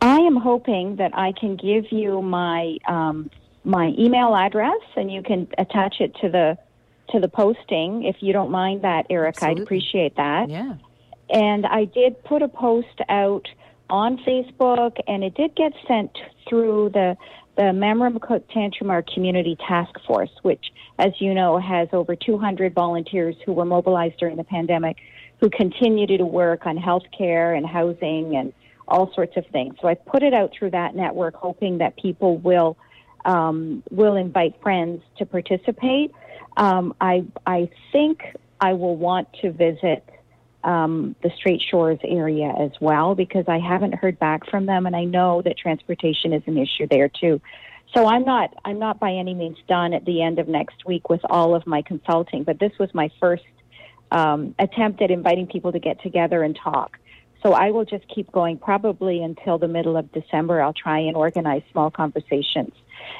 I 0.00 0.16
am 0.16 0.36
hoping 0.36 0.96
that 0.96 1.12
I 1.14 1.32
can 1.32 1.56
give 1.56 1.92
you 1.92 2.22
my 2.22 2.78
um, 2.88 3.30
my 3.64 3.92
email 3.98 4.34
address, 4.34 4.80
and 4.96 5.12
you 5.12 5.22
can 5.22 5.48
attach 5.58 6.00
it 6.00 6.14
to 6.22 6.28
the 6.28 6.58
to 7.10 7.20
the 7.20 7.28
posting 7.28 8.04
if 8.04 8.16
you 8.20 8.32
don't 8.32 8.50
mind 8.50 8.82
that, 8.82 9.06
Eric. 9.10 9.36
Absolutely. 9.36 9.60
I'd 9.60 9.64
appreciate 9.64 10.16
that. 10.16 10.48
Yeah. 10.48 10.76
And 11.28 11.66
I 11.66 11.84
did 11.84 12.22
put 12.24 12.42
a 12.42 12.48
post 12.48 13.00
out 13.08 13.46
on 13.90 14.18
Facebook, 14.18 14.96
and 15.06 15.22
it 15.24 15.34
did 15.34 15.54
get 15.54 15.72
sent 15.86 16.16
through 16.48 16.90
the 16.90 17.16
the 17.56 17.62
Memramcook 17.62 18.44
Tantramar 18.54 19.06
Community 19.12 19.56
Task 19.68 19.92
Force, 20.06 20.30
which, 20.42 20.72
as 20.98 21.12
you 21.18 21.34
know, 21.34 21.58
has 21.58 21.88
over 21.92 22.16
200 22.16 22.72
volunteers 22.72 23.36
who 23.44 23.52
were 23.52 23.66
mobilized 23.66 24.16
during 24.18 24.36
the 24.36 24.44
pandemic, 24.44 24.96
who 25.40 25.50
continue 25.50 26.06
to 26.06 26.24
work 26.24 26.64
on 26.64 26.76
health 26.78 27.02
care 27.16 27.52
and 27.52 27.66
housing 27.66 28.36
and 28.36 28.54
all 28.88 29.12
sorts 29.14 29.36
of 29.36 29.44
things. 29.48 29.74
So 29.82 29.88
I 29.88 29.94
put 29.94 30.22
it 30.22 30.32
out 30.32 30.52
through 30.58 30.70
that 30.70 30.94
network, 30.94 31.34
hoping 31.34 31.78
that 31.78 31.96
people 31.96 32.38
will 32.38 32.78
um, 33.24 33.82
will 33.90 34.16
invite 34.16 34.54
friends 34.62 35.02
to 35.18 35.26
participate. 35.26 36.12
Um, 36.56 36.94
I 37.00 37.24
I 37.46 37.68
think 37.92 38.22
I 38.60 38.72
will 38.72 38.96
want 38.96 39.28
to 39.42 39.52
visit 39.52 40.08
um, 40.64 41.14
the 41.22 41.30
Strait 41.36 41.62
Shores 41.70 41.98
area 42.04 42.52
as 42.58 42.70
well 42.80 43.14
because 43.14 43.44
I 43.48 43.58
haven't 43.58 43.94
heard 43.94 44.18
back 44.18 44.48
from 44.50 44.66
them, 44.66 44.86
and 44.86 44.94
I 44.94 45.04
know 45.04 45.42
that 45.42 45.56
transportation 45.58 46.32
is 46.32 46.42
an 46.46 46.58
issue 46.58 46.86
there 46.90 47.08
too. 47.08 47.40
So 47.94 48.06
I'm 48.06 48.24
not 48.24 48.54
I'm 48.64 48.78
not 48.78 49.00
by 49.00 49.12
any 49.12 49.34
means 49.34 49.58
done 49.68 49.94
at 49.94 50.04
the 50.04 50.22
end 50.22 50.38
of 50.38 50.48
next 50.48 50.84
week 50.86 51.08
with 51.08 51.20
all 51.28 51.54
of 51.54 51.66
my 51.66 51.82
consulting, 51.82 52.44
but 52.44 52.60
this 52.60 52.72
was 52.78 52.92
my 52.94 53.10
first 53.18 53.44
um, 54.12 54.54
attempt 54.58 55.02
at 55.02 55.10
inviting 55.10 55.46
people 55.46 55.72
to 55.72 55.78
get 55.78 56.00
together 56.02 56.42
and 56.42 56.56
talk. 56.56 56.98
So 57.42 57.52
I 57.52 57.70
will 57.70 57.86
just 57.86 58.04
keep 58.14 58.30
going 58.30 58.58
probably 58.58 59.22
until 59.22 59.58
the 59.58 59.68
middle 59.68 59.96
of 59.96 60.12
December. 60.12 60.60
I'll 60.60 60.74
try 60.74 60.98
and 60.98 61.16
organize 61.16 61.62
small 61.72 61.90
conversations. 61.90 62.72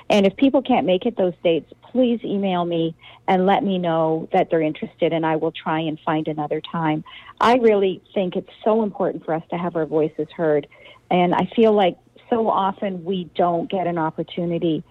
And 0.08 0.26
if 0.26 0.36
people 0.36 0.62
can't 0.62 0.86
make 0.86 1.06
it 1.06 1.16
those 1.16 1.34
dates, 1.42 1.72
please 1.90 2.20
email 2.24 2.64
me 2.64 2.94
and 3.28 3.46
let 3.46 3.62
me 3.62 3.78
know 3.78 4.28
that 4.32 4.50
they're 4.50 4.62
interested, 4.62 5.12
and 5.12 5.24
I 5.24 5.36
will 5.36 5.52
try 5.52 5.80
and 5.80 5.98
find 6.00 6.26
another 6.28 6.60
time. 6.60 7.04
I 7.40 7.56
really 7.56 8.02
think 8.14 8.36
it's 8.36 8.50
so 8.64 8.82
important 8.82 9.24
for 9.24 9.34
us 9.34 9.42
to 9.50 9.56
have 9.56 9.76
our 9.76 9.86
voices 9.86 10.28
heard. 10.36 10.66
And 11.10 11.34
I 11.34 11.50
feel 11.54 11.72
like 11.72 11.96
so 12.28 12.48
often 12.48 13.04
we 13.04 13.30
don't 13.34 13.70
get 13.70 13.86
an 13.86 13.98
opportunity 13.98 14.84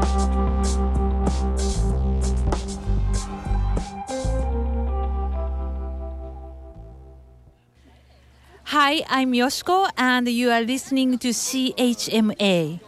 Hi, 8.85 9.05
I'm 9.09 9.31
Yoshiko, 9.33 9.89
and 9.97 10.27
you 10.27 10.51
are 10.51 10.61
listening 10.61 11.17
to 11.19 11.29
CHMA. 11.29 12.81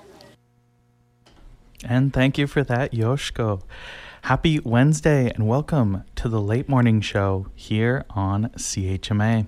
And 1.84 2.12
thank 2.12 2.36
you 2.36 2.48
for 2.48 2.64
that, 2.64 2.90
Yoshiko. 2.90 3.62
Happy 4.22 4.58
Wednesday 4.58 5.30
and 5.30 5.46
welcome 5.46 6.02
to 6.16 6.28
the 6.28 6.40
late 6.40 6.68
morning 6.68 7.00
show 7.00 7.46
here 7.54 8.04
on 8.10 8.50
CHMA. 8.56 9.46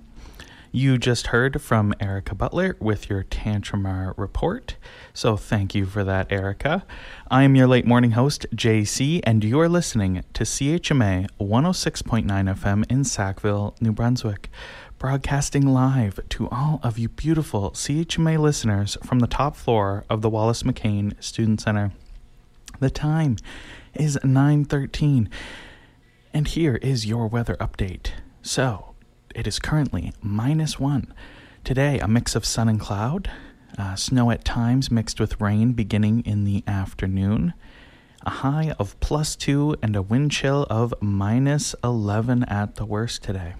You 0.70 0.98
just 0.98 1.28
heard 1.28 1.60
from 1.62 1.94
Erica 2.00 2.34
Butler 2.36 2.76
with 2.78 3.10
your 3.10 3.24
Tantramar 3.24 4.12
report. 4.16 4.76
So 5.14 5.36
thank 5.36 5.74
you 5.74 5.86
for 5.86 6.04
that, 6.04 6.30
Erica. 6.30 6.84
I 7.28 7.42
am 7.42 7.56
your 7.56 7.66
late 7.66 7.86
morning 7.86 8.10
host, 8.10 8.46
JC, 8.54 9.20
and 9.24 9.42
you 9.42 9.58
are 9.58 9.68
listening 9.68 10.22
to 10.34 10.44
CHMA 10.44 11.28
106.9 11.40 12.26
FM 12.26 12.84
in 12.90 13.04
Sackville, 13.04 13.74
New 13.80 13.92
Brunswick 13.92 14.50
broadcasting 14.98 15.66
live 15.66 16.18
to 16.30 16.48
all 16.48 16.80
of 16.82 16.98
you 16.98 17.08
beautiful 17.08 17.70
CHMA 17.72 18.38
listeners 18.38 18.96
from 19.04 19.18
the 19.18 19.26
top 19.26 19.54
floor 19.54 20.04
of 20.08 20.22
the 20.22 20.30
Wallace 20.30 20.62
McCain 20.62 21.12
Student 21.22 21.60
Center. 21.60 21.92
The 22.80 22.88
time 22.88 23.36
is 23.94 24.18
9:13 24.24 25.28
and 26.32 26.48
here 26.48 26.76
is 26.76 27.06
your 27.06 27.26
weather 27.26 27.56
update. 27.60 28.12
So, 28.40 28.94
it 29.34 29.46
is 29.46 29.58
currently 29.58 30.12
minus 30.22 30.80
1. 30.80 31.12
Today, 31.62 31.98
a 31.98 32.08
mix 32.08 32.34
of 32.34 32.46
sun 32.46 32.68
and 32.68 32.80
cloud, 32.80 33.30
uh, 33.76 33.96
snow 33.96 34.30
at 34.30 34.44
times 34.44 34.90
mixed 34.90 35.20
with 35.20 35.40
rain 35.40 35.72
beginning 35.72 36.20
in 36.24 36.44
the 36.44 36.64
afternoon. 36.66 37.52
A 38.24 38.30
high 38.30 38.74
of 38.78 38.98
plus 39.00 39.36
2 39.36 39.76
and 39.82 39.94
a 39.94 40.02
wind 40.02 40.30
chill 40.30 40.66
of 40.70 40.94
minus 41.02 41.74
11 41.84 42.44
at 42.44 42.76
the 42.76 42.86
worst 42.86 43.22
today. 43.22 43.54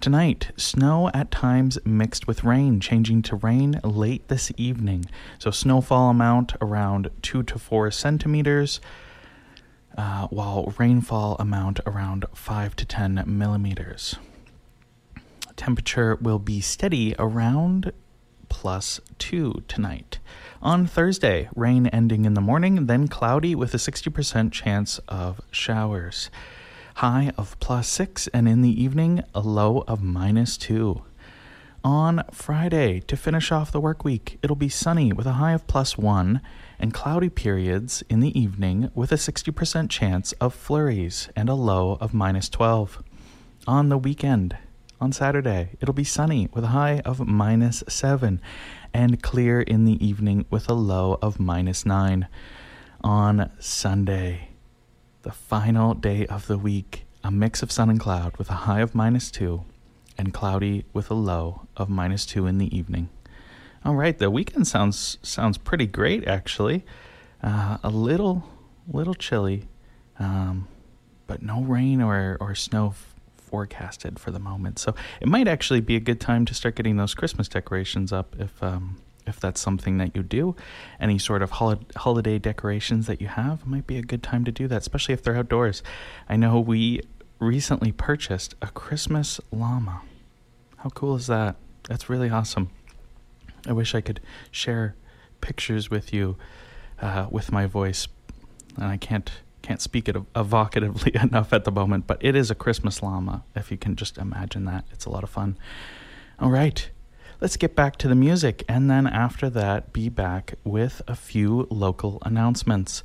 Tonight, 0.00 0.52
snow 0.56 1.10
at 1.14 1.30
times 1.30 1.78
mixed 1.84 2.28
with 2.28 2.44
rain, 2.44 2.80
changing 2.80 3.22
to 3.22 3.36
rain 3.36 3.80
late 3.82 4.28
this 4.28 4.52
evening. 4.56 5.06
So, 5.38 5.50
snowfall 5.50 6.10
amount 6.10 6.54
around 6.60 7.10
2 7.22 7.42
to 7.42 7.58
4 7.58 7.90
centimeters, 7.90 8.80
uh, 9.96 10.28
while 10.28 10.72
rainfall 10.78 11.36
amount 11.40 11.80
around 11.86 12.26
5 12.34 12.76
to 12.76 12.84
10 12.84 13.24
millimeters. 13.26 14.16
Temperature 15.56 16.16
will 16.16 16.38
be 16.38 16.60
steady 16.60 17.14
around 17.18 17.92
plus 18.48 19.00
2 19.18 19.62
tonight. 19.66 20.18
On 20.62 20.86
Thursday, 20.86 21.48
rain 21.56 21.86
ending 21.88 22.26
in 22.26 22.34
the 22.34 22.40
morning, 22.40 22.86
then 22.86 23.08
cloudy 23.08 23.54
with 23.54 23.74
a 23.74 23.78
60% 23.78 24.52
chance 24.52 25.00
of 25.08 25.40
showers 25.50 26.30
high 26.96 27.30
of 27.36 27.60
plus 27.60 27.88
6, 27.88 28.26
and 28.28 28.48
in 28.48 28.62
the 28.62 28.82
evening, 28.82 29.22
a 29.34 29.40
low 29.40 29.84
of 29.86 30.02
minus 30.02 30.56
2. 30.56 31.02
On 31.84 32.24
Friday, 32.32 33.00
to 33.00 33.18
finish 33.18 33.52
off 33.52 33.70
the 33.70 33.82
work 33.82 34.02
week, 34.02 34.38
it'll 34.42 34.56
be 34.56 34.70
sunny 34.70 35.12
with 35.12 35.26
a 35.26 35.32
high 35.32 35.52
of 35.52 35.66
plus 35.66 35.98
1 35.98 36.40
and 36.78 36.94
cloudy 36.94 37.28
periods 37.28 38.02
in 38.08 38.20
the 38.20 38.38
evening 38.38 38.90
with 38.94 39.12
a 39.12 39.16
60% 39.16 39.90
chance 39.90 40.32
of 40.40 40.54
flurries 40.54 41.28
and 41.36 41.50
a 41.50 41.54
low 41.54 41.98
of 42.00 42.14
minus 42.14 42.48
12. 42.48 43.02
On 43.66 43.90
the 43.90 43.98
weekend, 43.98 44.56
on 44.98 45.12
Saturday, 45.12 45.76
it'll 45.82 45.92
be 45.92 46.02
sunny 46.02 46.48
with 46.54 46.64
a 46.64 46.68
high 46.68 47.00
of 47.04 47.26
minus 47.26 47.84
7 47.86 48.40
and 48.94 49.22
clear 49.22 49.60
in 49.60 49.84
the 49.84 50.02
evening 50.02 50.46
with 50.48 50.66
a 50.70 50.74
low 50.74 51.18
of 51.20 51.38
minus 51.38 51.84
9. 51.84 52.26
On 53.04 53.50
Sunday, 53.58 54.55
the 55.26 55.32
final 55.32 55.92
day 55.92 56.24
of 56.26 56.46
the 56.46 56.56
week, 56.56 57.04
a 57.24 57.32
mix 57.32 57.60
of 57.60 57.72
sun 57.72 57.90
and 57.90 57.98
cloud 57.98 58.36
with 58.36 58.48
a 58.48 58.60
high 58.68 58.78
of 58.78 58.94
minus 58.94 59.28
2 59.32 59.60
and 60.16 60.32
cloudy 60.32 60.84
with 60.92 61.10
a 61.10 61.14
low 61.14 61.66
of 61.76 61.88
minus 61.88 62.24
2 62.26 62.46
in 62.46 62.58
the 62.58 62.74
evening. 62.76 63.08
All 63.84 63.96
right, 63.96 64.16
the 64.16 64.30
weekend 64.30 64.68
sounds 64.68 65.18
sounds 65.22 65.58
pretty 65.58 65.86
great 65.86 66.28
actually. 66.28 66.84
Uh, 67.42 67.78
a 67.82 67.90
little 67.90 68.44
little 68.86 69.14
chilly, 69.14 69.64
um, 70.20 70.68
but 71.26 71.42
no 71.42 71.60
rain 71.60 72.00
or 72.00 72.36
or 72.38 72.54
snow 72.54 72.90
f- 72.90 73.12
forecasted 73.36 74.20
for 74.20 74.30
the 74.30 74.38
moment. 74.38 74.78
So 74.78 74.94
it 75.20 75.26
might 75.26 75.48
actually 75.48 75.80
be 75.80 75.96
a 75.96 76.00
good 76.00 76.20
time 76.20 76.44
to 76.44 76.54
start 76.54 76.76
getting 76.76 76.98
those 76.98 77.14
Christmas 77.14 77.48
decorations 77.48 78.12
up 78.12 78.36
if 78.38 78.62
um, 78.62 78.98
if 79.26 79.40
that's 79.40 79.60
something 79.60 79.98
that 79.98 80.14
you 80.14 80.22
do. 80.22 80.56
Any 81.00 81.18
sort 81.18 81.42
of 81.42 81.52
hol- 81.52 81.80
holiday 81.96 82.38
decorations 82.38 83.06
that 83.06 83.20
you 83.20 83.28
have 83.28 83.66
might 83.66 83.86
be 83.86 83.98
a 83.98 84.02
good 84.02 84.22
time 84.22 84.44
to 84.44 84.52
do 84.52 84.68
that, 84.68 84.82
especially 84.82 85.14
if 85.14 85.22
they're 85.22 85.36
outdoors. 85.36 85.82
I 86.28 86.36
know 86.36 86.60
we 86.60 87.02
recently 87.38 87.92
purchased 87.92 88.54
a 88.62 88.68
Christmas 88.68 89.40
llama. 89.50 90.02
How 90.78 90.90
cool 90.90 91.16
is 91.16 91.26
that? 91.26 91.56
That's 91.88 92.08
really 92.08 92.30
awesome. 92.30 92.70
I 93.66 93.72
wish 93.72 93.94
I 93.94 94.00
could 94.00 94.20
share 94.50 94.94
pictures 95.40 95.90
with 95.90 96.12
you 96.12 96.36
uh, 97.00 97.26
with 97.30 97.52
my 97.52 97.66
voice, 97.66 98.08
and 98.76 98.86
I 98.86 98.96
can't 98.96 99.30
can't 99.62 99.82
speak 99.82 100.08
it 100.08 100.14
evocatively 100.34 101.10
enough 101.22 101.52
at 101.52 101.64
the 101.64 101.72
moment. 101.72 102.06
But 102.06 102.18
it 102.20 102.36
is 102.36 102.50
a 102.50 102.54
Christmas 102.54 103.02
llama, 103.02 103.44
if 103.54 103.70
you 103.70 103.76
can 103.76 103.96
just 103.96 104.16
imagine 104.16 104.64
that. 104.66 104.84
It's 104.92 105.06
a 105.06 105.10
lot 105.10 105.24
of 105.24 105.30
fun. 105.30 105.58
All 106.38 106.50
right, 106.50 106.88
let's 107.40 107.56
get 107.56 107.74
back 107.74 107.96
to 107.96 108.08
the 108.08 108.14
music, 108.14 108.64
and 108.68 108.90
then 108.90 109.06
after 109.06 109.50
that, 109.50 109.92
be 109.92 110.08
back 110.08 110.54
with 110.64 111.02
a 111.06 111.14
few 111.14 111.66
local 111.70 112.18
announcements. 112.22 113.02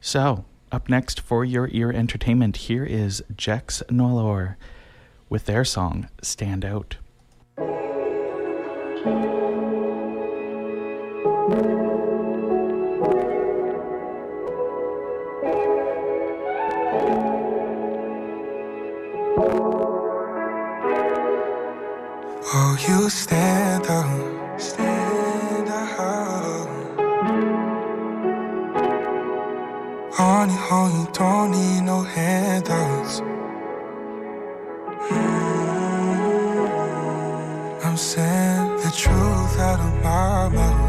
So, 0.00 0.44
up 0.72 0.88
next 0.88 1.20
for 1.20 1.44
your 1.44 1.68
ear 1.72 1.90
entertainment, 1.90 2.56
here 2.56 2.84
is 2.84 3.22
Jex 3.36 3.82
Nolor 3.88 4.56
with 5.28 5.46
their 5.46 5.64
song 5.64 6.08
Stand 6.22 6.64
Out. 6.64 6.96
Oh, 22.52 22.76
you 22.88 23.08
stand 23.08 23.86
out, 23.86 24.60
stand 24.60 25.68
out. 25.68 26.66
On 30.18 30.50
your 30.50 30.72
own, 30.72 30.90
you 30.98 31.08
don't 31.12 31.52
need 31.52 31.82
no 31.82 32.02
handouts. 32.02 33.20
I'm 37.84 37.96
saying 37.96 38.76
the 38.78 38.92
truth 38.96 39.58
out 39.60 39.78
of 39.78 40.02
my 40.02 40.48
mouth. 40.48 40.79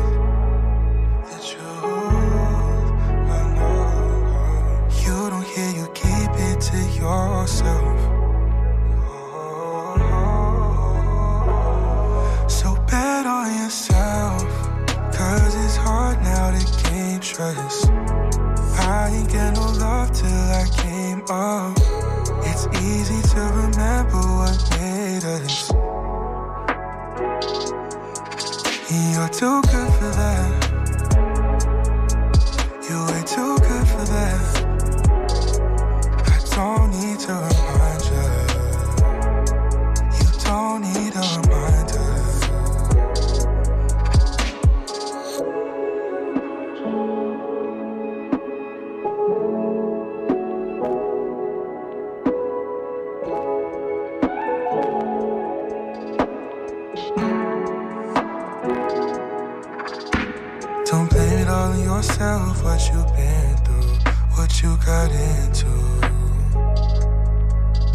On 61.51 61.83
yourself, 61.83 62.63
what 62.63 62.79
you've 62.91 63.13
been 63.13 63.57
through, 63.65 63.97
what 64.35 64.61
you 64.61 64.77
got 64.85 65.11
into. 65.11 65.67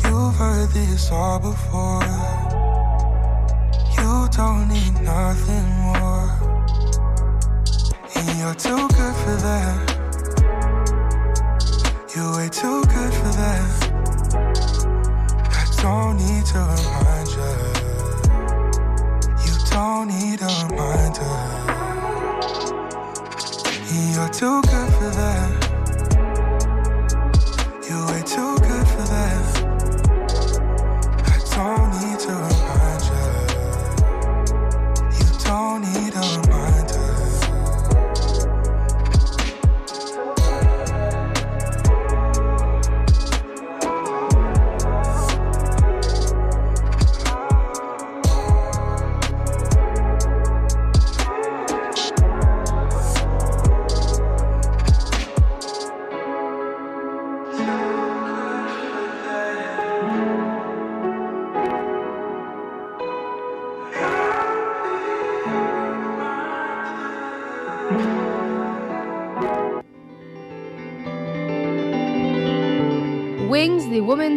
You've 0.04 0.36
heard 0.36 0.68
this 0.70 1.10
all 1.10 1.38
before. 1.40 2.02
You 3.96 4.28
don't 4.36 4.68
need 4.68 5.00
nothing 5.00 5.66
more. 5.86 6.28
And 8.14 8.38
you're 8.38 8.54
too 8.54 8.88
good 8.98 9.16
for 9.24 9.36
that. 9.46 9.76
You're 12.14 12.36
way 12.36 12.48
too 12.50 12.82
good 12.84 13.12
for 13.20 13.32
that. 13.40 13.68
I 15.50 15.64
don't 15.82 16.16
need 16.18 16.44
to 16.52 16.58
remind 16.74 17.28
you. 17.38 17.54
You 19.46 19.54
don't 19.70 20.08
need 20.08 20.40
a 20.42 20.44
reminder. 20.68 21.75
You're 23.96 24.28
too 24.28 24.60
good 24.62 24.92
for 24.94 25.10
that. 25.10 25.55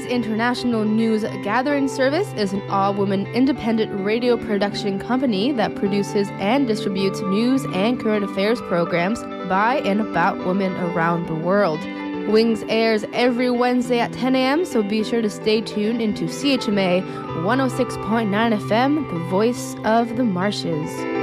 International 0.09 0.83
News 0.83 1.23
Gathering 1.43 1.87
Service, 1.87 2.31
is 2.33 2.53
an 2.53 2.61
all 2.69 2.93
woman 2.93 3.27
independent 3.27 4.03
radio 4.03 4.35
production 4.37 4.99
company 4.99 5.51
that 5.53 5.75
produces 5.75 6.27
and 6.39 6.67
distributes 6.67 7.21
news 7.21 7.65
and 7.73 7.99
current 7.99 8.25
affairs 8.25 8.59
programs 8.61 9.21
by 9.47 9.81
and 9.85 10.01
about 10.01 10.37
women 10.45 10.73
around 10.77 11.27
the 11.27 11.35
world. 11.35 11.79
Wings 12.27 12.63
airs 12.69 13.05
every 13.13 13.49
Wednesday 13.49 13.99
at 13.99 14.13
10 14.13 14.35
a.m., 14.35 14.65
so 14.65 14.83
be 14.83 15.03
sure 15.03 15.21
to 15.21 15.29
stay 15.29 15.61
tuned 15.61 16.01
into 16.01 16.25
CHMA 16.25 17.03
106.9 17.43 18.59
FM, 18.59 19.09
the 19.11 19.19
voice 19.29 19.75
of 19.83 20.15
the 20.15 20.23
marshes. 20.23 21.18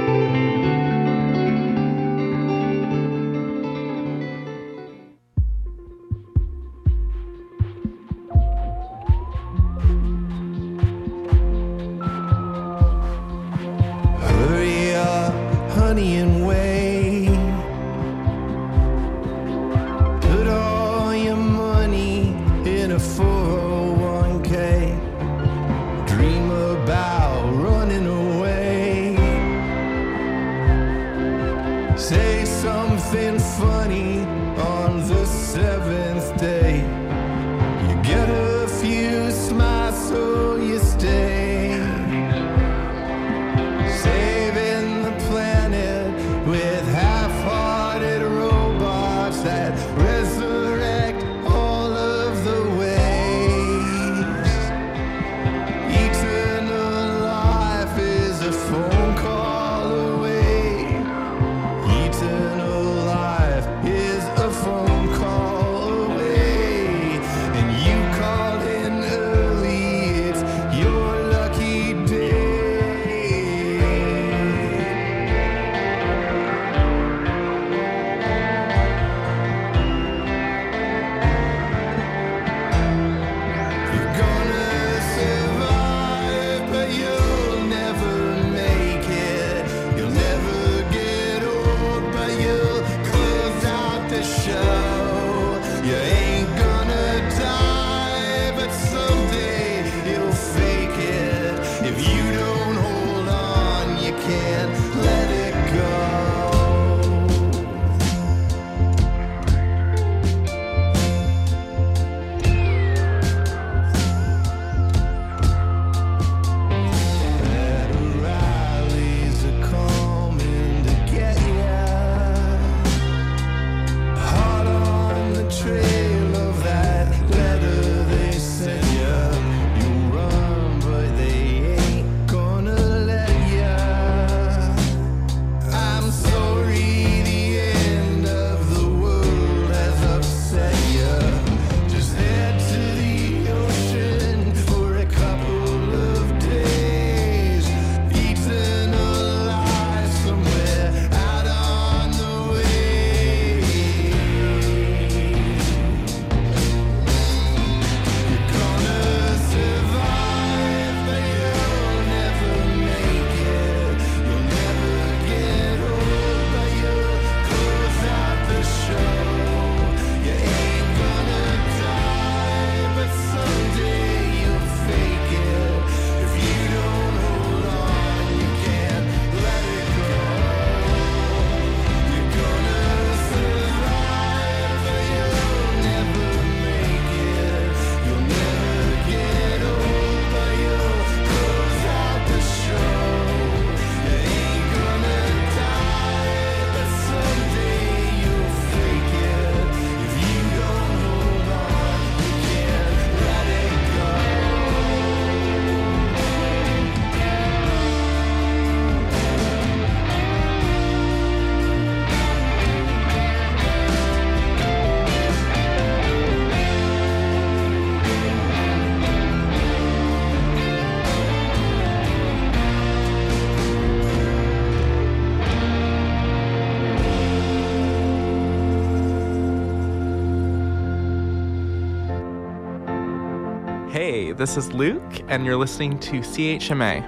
Hey, 234.09 234.31
this 234.31 234.55
is 234.55 234.71
Luke, 234.71 235.21
and 235.27 235.45
you're 235.45 235.57
listening 235.57 235.99
to 235.99 236.21
CHMA. 236.21 237.03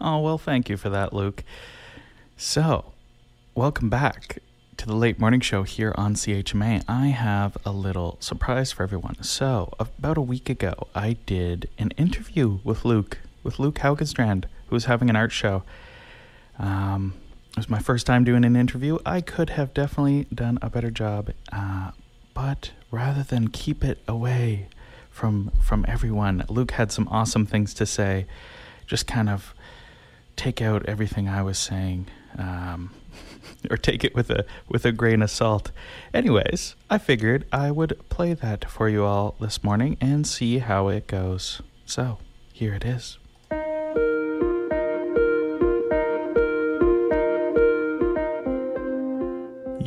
Oh, 0.00 0.20
well, 0.20 0.38
thank 0.38 0.68
you 0.68 0.76
for 0.76 0.90
that, 0.90 1.12
Luke. 1.12 1.42
So, 2.36 2.92
welcome 3.56 3.90
back 3.90 4.38
to 4.76 4.86
the 4.86 4.94
late 4.94 5.18
morning 5.18 5.40
show 5.40 5.64
here 5.64 5.92
on 5.98 6.14
CHMA. 6.14 6.84
I 6.86 7.08
have 7.08 7.56
a 7.64 7.72
little 7.72 8.16
surprise 8.20 8.70
for 8.70 8.84
everyone. 8.84 9.20
So, 9.24 9.74
about 9.80 10.16
a 10.16 10.22
week 10.22 10.48
ago, 10.48 10.86
I 10.94 11.16
did 11.26 11.68
an 11.78 11.90
interview 11.96 12.60
with 12.62 12.84
Luke, 12.84 13.18
with 13.42 13.58
Luke 13.58 13.80
Haugenstrand, 13.80 14.44
who 14.68 14.76
was 14.76 14.84
having 14.84 15.10
an 15.10 15.16
art 15.16 15.32
show. 15.32 15.64
Um, 16.60 17.14
it 17.50 17.56
was 17.56 17.68
my 17.68 17.80
first 17.80 18.06
time 18.06 18.24
doing 18.24 18.44
an 18.44 18.56
interview. 18.56 18.98
I 19.04 19.20
could 19.20 19.50
have 19.50 19.74
definitely 19.74 20.26
done 20.32 20.58
a 20.62 20.70
better 20.70 20.90
job, 20.90 21.30
uh, 21.52 21.90
but 22.34 22.72
rather 22.90 23.22
than 23.22 23.48
keep 23.48 23.84
it 23.84 23.98
away 24.06 24.68
from 25.10 25.50
from 25.60 25.84
everyone, 25.88 26.44
Luke 26.48 26.72
had 26.72 26.92
some 26.92 27.08
awesome 27.08 27.46
things 27.46 27.74
to 27.74 27.86
say. 27.86 28.26
Just 28.86 29.06
kind 29.06 29.28
of 29.28 29.54
take 30.36 30.62
out 30.62 30.86
everything 30.86 31.28
I 31.28 31.42
was 31.42 31.58
saying, 31.58 32.06
um, 32.38 32.94
or 33.70 33.76
take 33.76 34.04
it 34.04 34.14
with 34.14 34.30
a 34.30 34.44
with 34.68 34.84
a 34.84 34.92
grain 34.92 35.20
of 35.22 35.30
salt. 35.30 35.72
Anyways, 36.14 36.76
I 36.88 36.98
figured 36.98 37.44
I 37.52 37.70
would 37.70 38.08
play 38.08 38.34
that 38.34 38.70
for 38.70 38.88
you 38.88 39.04
all 39.04 39.34
this 39.40 39.64
morning 39.64 39.96
and 40.00 40.26
see 40.26 40.58
how 40.58 40.88
it 40.88 41.06
goes. 41.08 41.60
So 41.84 42.18
here 42.52 42.74
it 42.74 42.84
is. 42.84 43.18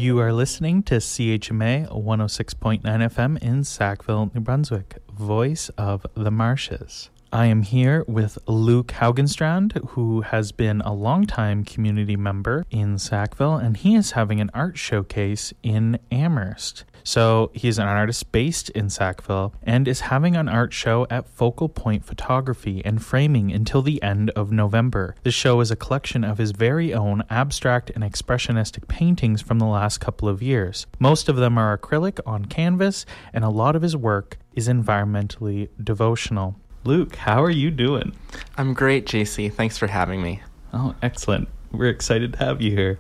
You 0.02 0.18
are 0.18 0.34
listening 0.34 0.82
to 0.84 0.96
CHMA 0.96 1.88
106.9 1.88 2.82
FM 2.82 3.38
in 3.38 3.64
Sackville, 3.64 4.32
New 4.34 4.42
Brunswick, 4.42 4.98
voice 5.14 5.70
of 5.78 6.08
the 6.16 6.32
marshes. 6.32 7.12
I 7.32 7.46
am 7.46 7.62
here 7.62 8.04
with 8.08 8.40
Luke 8.48 8.88
Haugenstrand, 8.88 9.90
who 9.90 10.22
has 10.22 10.52
been 10.52 10.82
a 10.82 10.92
longtime 10.92 11.66
community 11.66 12.16
member 12.16 12.66
in 12.72 12.98
Sackville, 12.98 13.58
and 13.58 13.78
he 13.78 13.94
is 13.94 14.14
having 14.14 14.42
an 14.42 14.50
art 14.56 14.76
showcase 14.76 15.54
in 15.62 16.00
Amherst. 16.12 16.84
So 17.04 17.52
he's 17.54 17.78
an 17.78 17.88
artist 17.88 18.32
based 18.32 18.70
in 18.72 18.90
Sackville 18.90 19.54
and 19.64 19.88
is 19.88 20.02
having 20.02 20.36
an 20.36 20.48
art 20.48 20.74
show 20.74 21.08
at 21.10 21.28
Focal 21.28 21.70
Point 21.70 22.06
Photography 22.06 22.82
and 22.86 23.04
Framing 23.04 23.52
until 23.52 23.82
the 23.82 24.02
end 24.04 24.30
of 24.32 24.52
November. 24.52 25.16
The 25.24 25.32
show 25.32 25.60
is 25.62 25.72
a 25.72 25.76
collection 25.76 26.24
of 26.24 26.38
his 26.38 26.52
very 26.52 26.94
own 26.94 27.24
abstract 27.30 27.90
and 27.92 28.04
expressionistic 28.04 28.88
paintings 28.88 29.42
from 29.42 29.60
the 29.60 29.66
last 29.66 30.00
couple 30.00 30.28
of 30.28 30.42
years. 30.42 30.88
Most 31.00 31.30
of 31.30 31.36
them 31.38 31.58
are 31.58 31.78
acrylic 31.78 32.20
on 32.26 32.46
canvas, 32.46 33.06
and 33.34 33.44
a 33.44 33.50
lot 33.50 33.76
of 33.76 33.82
his 33.82 33.96
work 33.96 34.38
is 34.54 34.68
environmentally 34.68 35.70
devotional. 35.82 36.56
Luke, 36.84 37.16
how 37.16 37.44
are 37.44 37.52
you 37.52 37.70
doing? 37.72 38.16
I'm 38.58 38.74
great, 38.74 39.06
JC. 39.06 39.54
Thanks 39.54 39.78
for 39.78 39.88
having 39.88 40.22
me. 40.22 40.42
Oh, 40.74 40.96
excellent. 41.02 41.48
We're 41.72 41.90
excited 41.90 42.34
to 42.34 42.40
have 42.40 42.62
you 42.62 42.72
here. 42.72 43.00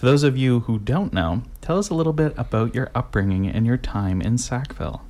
For 0.00 0.06
those 0.06 0.22
of 0.22 0.34
you 0.34 0.60
who 0.60 0.78
don't 0.78 1.12
know, 1.12 1.42
tell 1.60 1.78
us 1.78 1.90
a 1.90 1.94
little 1.94 2.14
bit 2.14 2.32
about 2.38 2.74
your 2.74 2.90
upbringing 2.94 3.46
and 3.46 3.66
your 3.66 3.76
time 3.76 4.22
in 4.22 4.38
Sackville. 4.38 5.02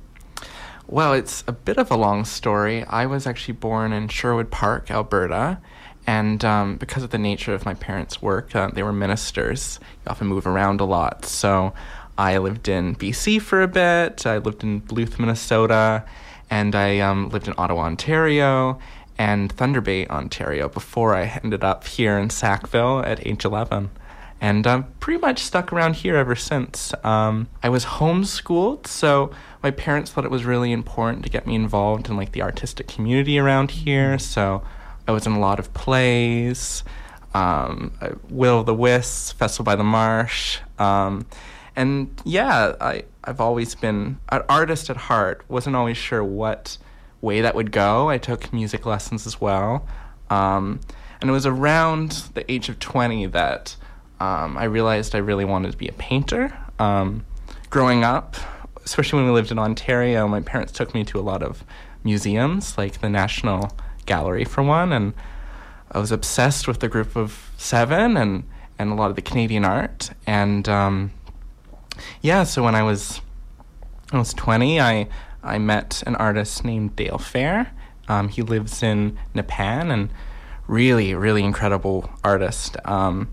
Well, 0.85 1.13
it's 1.13 1.45
a 1.47 1.53
bit 1.53 1.77
of 1.77 1.89
a 1.91 1.95
long 1.95 2.25
story. 2.25 2.83
I 2.83 3.05
was 3.05 3.25
actually 3.25 3.53
born 3.53 3.93
in 3.93 4.09
Sherwood 4.09 4.51
Park, 4.51 4.91
Alberta, 4.91 5.59
and 6.05 6.43
um, 6.43 6.75
because 6.75 7.03
of 7.03 7.11
the 7.11 7.17
nature 7.17 7.53
of 7.53 7.63
my 7.63 7.73
parents' 7.73 8.21
work, 8.21 8.53
uh, 8.53 8.67
they 8.67 8.83
were 8.83 8.91
ministers. 8.91 9.79
You 10.03 10.11
often 10.11 10.27
move 10.27 10.45
around 10.45 10.81
a 10.81 10.85
lot. 10.85 11.23
So 11.23 11.73
I 12.17 12.37
lived 12.39 12.67
in 12.67 12.97
BC 12.97 13.41
for 13.41 13.61
a 13.61 13.69
bit, 13.69 14.25
I 14.27 14.39
lived 14.39 14.61
in 14.61 14.79
Duluth, 14.79 15.17
Minnesota, 15.19 16.03
and 16.49 16.75
I 16.75 16.99
um, 16.99 17.29
lived 17.29 17.47
in 17.47 17.53
Ottawa, 17.57 17.83
Ontario, 17.83 18.77
and 19.17 19.53
Thunder 19.53 19.79
Bay, 19.79 20.05
Ontario, 20.07 20.67
before 20.67 21.15
I 21.15 21.39
ended 21.41 21.63
up 21.63 21.87
here 21.87 22.17
in 22.17 22.29
Sackville 22.29 23.05
at 23.05 23.25
age 23.25 23.45
11 23.45 23.89
and 24.41 24.65
I'm 24.65 24.85
pretty 24.99 25.21
much 25.21 25.39
stuck 25.39 25.71
around 25.71 25.97
here 25.97 26.15
ever 26.15 26.35
since. 26.35 26.93
Um, 27.03 27.47
I 27.61 27.69
was 27.69 27.85
homeschooled, 27.85 28.87
so 28.87 29.31
my 29.61 29.69
parents 29.69 30.11
thought 30.11 30.25
it 30.25 30.31
was 30.31 30.45
really 30.45 30.71
important 30.71 31.23
to 31.23 31.29
get 31.29 31.45
me 31.45 31.53
involved 31.53 32.09
in 32.09 32.17
like 32.17 32.31
the 32.31 32.41
artistic 32.41 32.87
community 32.87 33.37
around 33.37 33.69
here. 33.69 34.17
So 34.17 34.63
I 35.07 35.11
was 35.11 35.27
in 35.27 35.33
a 35.33 35.39
lot 35.39 35.59
of 35.59 35.71
plays, 35.75 36.83
um, 37.35 37.93
Will 38.29 38.63
the 38.63 38.73
Wisps, 38.73 39.31
Festival 39.31 39.63
by 39.63 39.75
the 39.75 39.83
Marsh, 39.83 40.57
um, 40.79 41.27
and 41.75 42.19
yeah, 42.25 42.75
I 42.81 43.03
I've 43.23 43.39
always 43.39 43.75
been 43.75 44.17
an 44.29 44.41
artist 44.49 44.89
at 44.89 44.97
heart. 44.97 45.43
wasn't 45.47 45.75
always 45.75 45.97
sure 45.97 46.23
what 46.23 46.79
way 47.21 47.41
that 47.41 47.53
would 47.53 47.71
go. 47.71 48.09
I 48.09 48.17
took 48.17 48.51
music 48.51 48.87
lessons 48.87 49.27
as 49.27 49.39
well, 49.39 49.87
um, 50.31 50.81
and 51.21 51.29
it 51.29 51.33
was 51.33 51.45
around 51.45 52.23
the 52.33 52.51
age 52.51 52.69
of 52.69 52.79
twenty 52.79 53.27
that 53.27 53.77
um, 54.21 54.55
I 54.55 54.65
realized 54.65 55.15
I 55.15 55.17
really 55.17 55.45
wanted 55.45 55.71
to 55.71 55.77
be 55.77 55.87
a 55.87 55.93
painter. 55.93 56.55
Um, 56.77 57.25
growing 57.71 58.03
up, 58.03 58.35
especially 58.85 59.17
when 59.17 59.25
we 59.25 59.33
lived 59.33 59.49
in 59.49 59.57
Ontario, 59.57 60.27
my 60.27 60.41
parents 60.41 60.71
took 60.71 60.93
me 60.93 61.03
to 61.05 61.19
a 61.19 61.21
lot 61.21 61.41
of 61.41 61.63
museums, 62.03 62.77
like 62.77 63.01
the 63.01 63.09
National 63.09 63.75
Gallery 64.05 64.45
for 64.45 64.61
one, 64.61 64.93
and 64.93 65.13
I 65.91 65.97
was 65.97 66.11
obsessed 66.11 66.67
with 66.67 66.81
the 66.81 66.87
group 66.87 67.15
of 67.15 67.51
seven 67.57 68.15
and, 68.15 68.43
and 68.77 68.91
a 68.91 68.93
lot 68.93 69.09
of 69.09 69.15
the 69.15 69.23
Canadian 69.23 69.65
art. 69.65 70.11
And 70.27 70.69
um, 70.69 71.11
yeah, 72.21 72.43
so 72.43 72.61
when 72.61 72.75
I 72.75 72.83
was 72.83 73.21
I 74.11 74.19
was 74.19 74.35
20, 74.35 74.79
I, 74.79 75.07
I 75.41 75.57
met 75.57 76.03
an 76.05 76.15
artist 76.17 76.63
named 76.63 76.95
Dale 76.95 77.17
Fair. 77.17 77.73
Um, 78.07 78.27
he 78.27 78.43
lives 78.43 78.83
in 78.83 79.17
Nepean 79.33 79.89
and 79.89 80.09
really, 80.67 81.15
really 81.15 81.43
incredible 81.43 82.07
artist. 82.23 82.77
Um, 82.85 83.29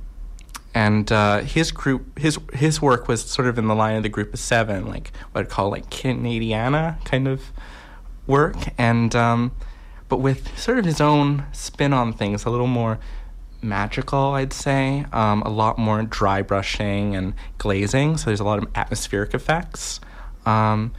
and 0.74 1.10
uh, 1.10 1.40
his 1.40 1.70
group, 1.70 2.18
his 2.18 2.38
his 2.52 2.80
work 2.80 3.08
was 3.08 3.22
sort 3.22 3.48
of 3.48 3.58
in 3.58 3.66
the 3.66 3.74
line 3.74 3.96
of 3.96 4.02
the 4.02 4.08
group 4.08 4.32
of 4.32 4.40
seven, 4.40 4.86
like 4.86 5.12
what 5.32 5.42
I'd 5.42 5.50
call 5.50 5.70
like 5.70 5.90
Canadiana 5.90 7.02
kind 7.04 7.26
of 7.26 7.42
work, 8.26 8.56
and 8.76 9.14
um, 9.14 9.52
but 10.08 10.18
with 10.18 10.56
sort 10.58 10.78
of 10.78 10.84
his 10.84 11.00
own 11.00 11.44
spin 11.52 11.92
on 11.92 12.12
things, 12.12 12.44
a 12.44 12.50
little 12.50 12.66
more 12.66 12.98
magical, 13.60 14.34
I'd 14.34 14.52
say, 14.52 15.04
um, 15.12 15.42
a 15.42 15.48
lot 15.48 15.78
more 15.78 16.02
dry 16.02 16.42
brushing 16.42 17.16
and 17.16 17.34
glazing. 17.58 18.16
So 18.16 18.26
there's 18.26 18.40
a 18.40 18.44
lot 18.44 18.58
of 18.62 18.68
atmospheric 18.74 19.34
effects. 19.34 20.00
Um, 20.46 20.92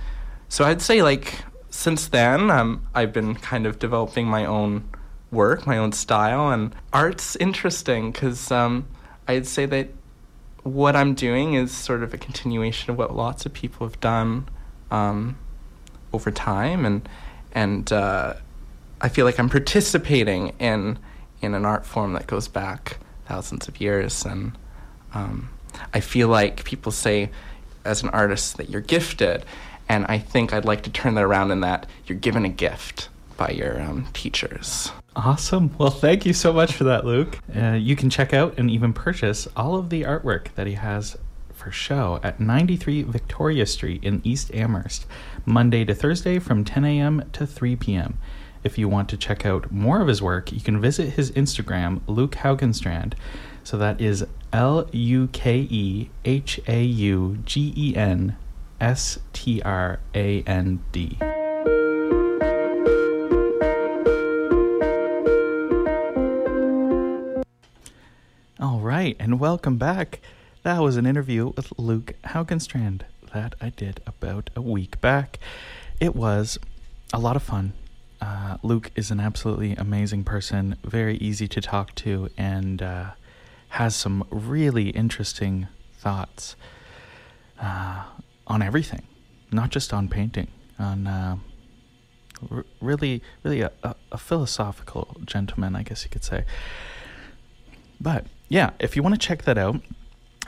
so 0.49 0.65
I'd 0.65 0.82
say 0.82 1.01
like 1.01 1.43
since 1.69 2.08
then, 2.08 2.51
um, 2.51 2.86
I've 2.93 3.13
been 3.13 3.36
kind 3.36 3.65
of 3.65 3.79
developing 3.79 4.27
my 4.27 4.45
own 4.45 4.89
work, 5.32 5.67
my 5.67 5.77
own 5.77 5.91
style, 5.91 6.49
and 6.49 6.75
art's 6.91 7.36
interesting 7.38 8.12
because 8.12 8.51
um, 8.51 8.88
I'd 9.30 9.46
say 9.46 9.68
that 9.68 9.89
what 10.63 10.96
I'm 10.96 11.13
doing 11.13 11.54
is 11.54 11.72
sort 11.72 12.02
of 12.02 12.15
a 12.15 12.18
continuation 12.18 12.89
of 12.89 12.98
what 12.98 13.15
lots 13.15 13.46
of 13.46 13.54
people 13.54 13.86
have 13.86 14.00
done 14.00 14.50
um, 14.89 15.38
over 16.12 16.32
time, 16.32 16.84
and 16.84 17.08
and 17.52 17.92
uh, 17.94 18.34
I 19.00 19.10
feel 19.10 19.26
like 19.26 19.39
I'm 19.39 19.50
participating 19.50 20.54
in 20.58 20.98
in 21.44 21.54
an 21.54 21.63
art 21.63 21.86
form 21.86 22.13
that 22.13 22.26
goes 22.26 22.48
back 22.48 22.98
thousands 23.28 23.68
of 23.68 23.80
years, 23.80 24.26
and 24.26 24.58
um, 25.13 25.52
I 25.94 26.00
feel 26.00 26.28
like 26.28 26.63
people 26.63 26.92
say 26.92 27.30
as 27.86 28.02
an 28.02 28.10
artist 28.10 28.58
that 28.58 28.68
you're 28.68 28.82
gifted, 28.82 29.46
and 29.88 30.08
I 30.08 30.18
think 30.18 30.54
I'd 30.54 30.65
like 30.65 30.82
to 30.84 30.89
turn 30.89 31.13
that 31.13 31.24
around 31.24 31.52
in 31.52 31.62
that 31.62 31.86
you're 32.08 32.18
given 32.18 32.46
a 32.46 32.50
gift 32.50 33.10
by 33.38 33.50
your 33.50 33.80
um, 33.80 34.08
teachers. 34.12 34.92
Awesome. 35.21 35.75
Well, 35.77 35.89
thank 35.89 36.25
you 36.25 36.32
so 36.32 36.53
much 36.53 36.71
for 36.73 36.86
that, 36.86 37.03
Luke. 37.03 37.39
Uh, 37.53 37.73
you 37.73 37.97
can 37.97 38.10
check 38.10 38.34
out 38.34 38.58
and 38.58 38.71
even 38.71 38.93
purchase 38.93 39.49
all 39.53 39.75
of 39.75 39.89
the 39.89 40.03
artwork 40.03 40.53
that 40.55 40.65
he 40.65 40.75
has 40.75 41.17
for 41.53 41.71
show 41.71 42.21
at 42.23 42.39
93 42.39 43.03
Victoria 43.03 43.65
Street 43.65 44.01
in 44.01 44.21
East 44.23 44.49
Amherst, 44.53 45.05
Monday 45.45 45.84
to 45.84 45.93
Thursday 45.93 46.39
from 46.39 46.63
10 46.63 46.86
a.m. 46.86 47.29
to 47.34 47.45
3 47.45 47.75
p.m. 47.75 48.17
If 48.63 48.77
you 48.77 48.88
want 48.88 49.10
to 49.10 49.17
check 49.17 49.45
out 49.45 49.69
more 49.69 49.99
of 49.99 50.08
his 50.08 50.21
work, 50.21 50.53
you 50.53 50.62
can 50.62 50.79
visit 50.79 51.10
his 51.10 51.32
Instagram, 51.32 51.99
Luke 52.08 52.36
Haugenstrand. 52.36 53.12
So 53.65 53.77
that 53.77 53.99
is 53.99 54.25
L 54.53 54.88
U 54.93 55.27
K 55.34 55.67
E 55.69 56.12
H 56.23 56.62
A 56.65 56.82
U 56.82 57.39
G 57.43 57.73
E 57.75 57.93
N 57.93 58.38
S 58.79 59.19
T 59.34 59.62
R 59.63 59.99
A 60.15 60.43
N 60.43 60.82
D. 60.93 61.17
right, 69.10 69.15
and 69.19 69.39
welcome 69.39 69.78
back. 69.78 70.19
That 70.62 70.84
was 70.84 70.95
an 70.95 71.08
interview 71.08 71.52
with 71.56 71.74
Luke 71.80 72.13
Haugenstrand 72.26 73.02
that 73.34 73.56
I 73.60 73.69
did 73.69 74.02
about 74.06 74.52
a 74.56 74.62
week 74.62 75.02
back. 75.02 75.39
It 76.00 76.15
was 76.15 76.60
a 77.12 77.17
lot 77.17 77.36
of 77.36 77.41
fun. 77.41 77.74
Uh, 78.22 78.58
Luke 78.62 78.91
is 78.95 79.10
an 79.10 79.19
absolutely 79.19 79.74
amazing 79.76 80.26
person, 80.26 80.76
very 80.84 81.17
easy 81.17 81.48
to 81.48 81.60
talk 81.60 81.95
to, 81.95 82.30
and 82.38 82.84
uh, 82.84 83.12
has 83.69 83.95
some 83.95 84.28
really 84.30 84.89
interesting 84.89 85.67
thoughts. 85.98 86.56
Uh, 87.60 88.04
on 88.45 88.62
everything, 88.62 89.08
not 89.52 89.72
just 89.72 89.91
on 89.91 90.08
painting, 90.08 90.50
on 90.78 91.08
uh, 91.08 91.38
r- 92.52 92.65
really, 92.80 93.24
really 93.41 93.62
a, 93.62 93.72
a, 93.82 93.95
a 94.12 94.17
philosophical 94.19 95.17
gentleman, 95.26 95.76
I 95.76 95.82
guess 95.82 96.04
you 96.04 96.12
could 96.12 96.24
say. 96.24 96.45
But 98.00 98.28
yeah, 98.49 98.71
if 98.79 98.95
you 98.95 99.03
want 99.03 99.15
to 99.15 99.19
check 99.19 99.43
that 99.43 99.57
out, 99.57 99.81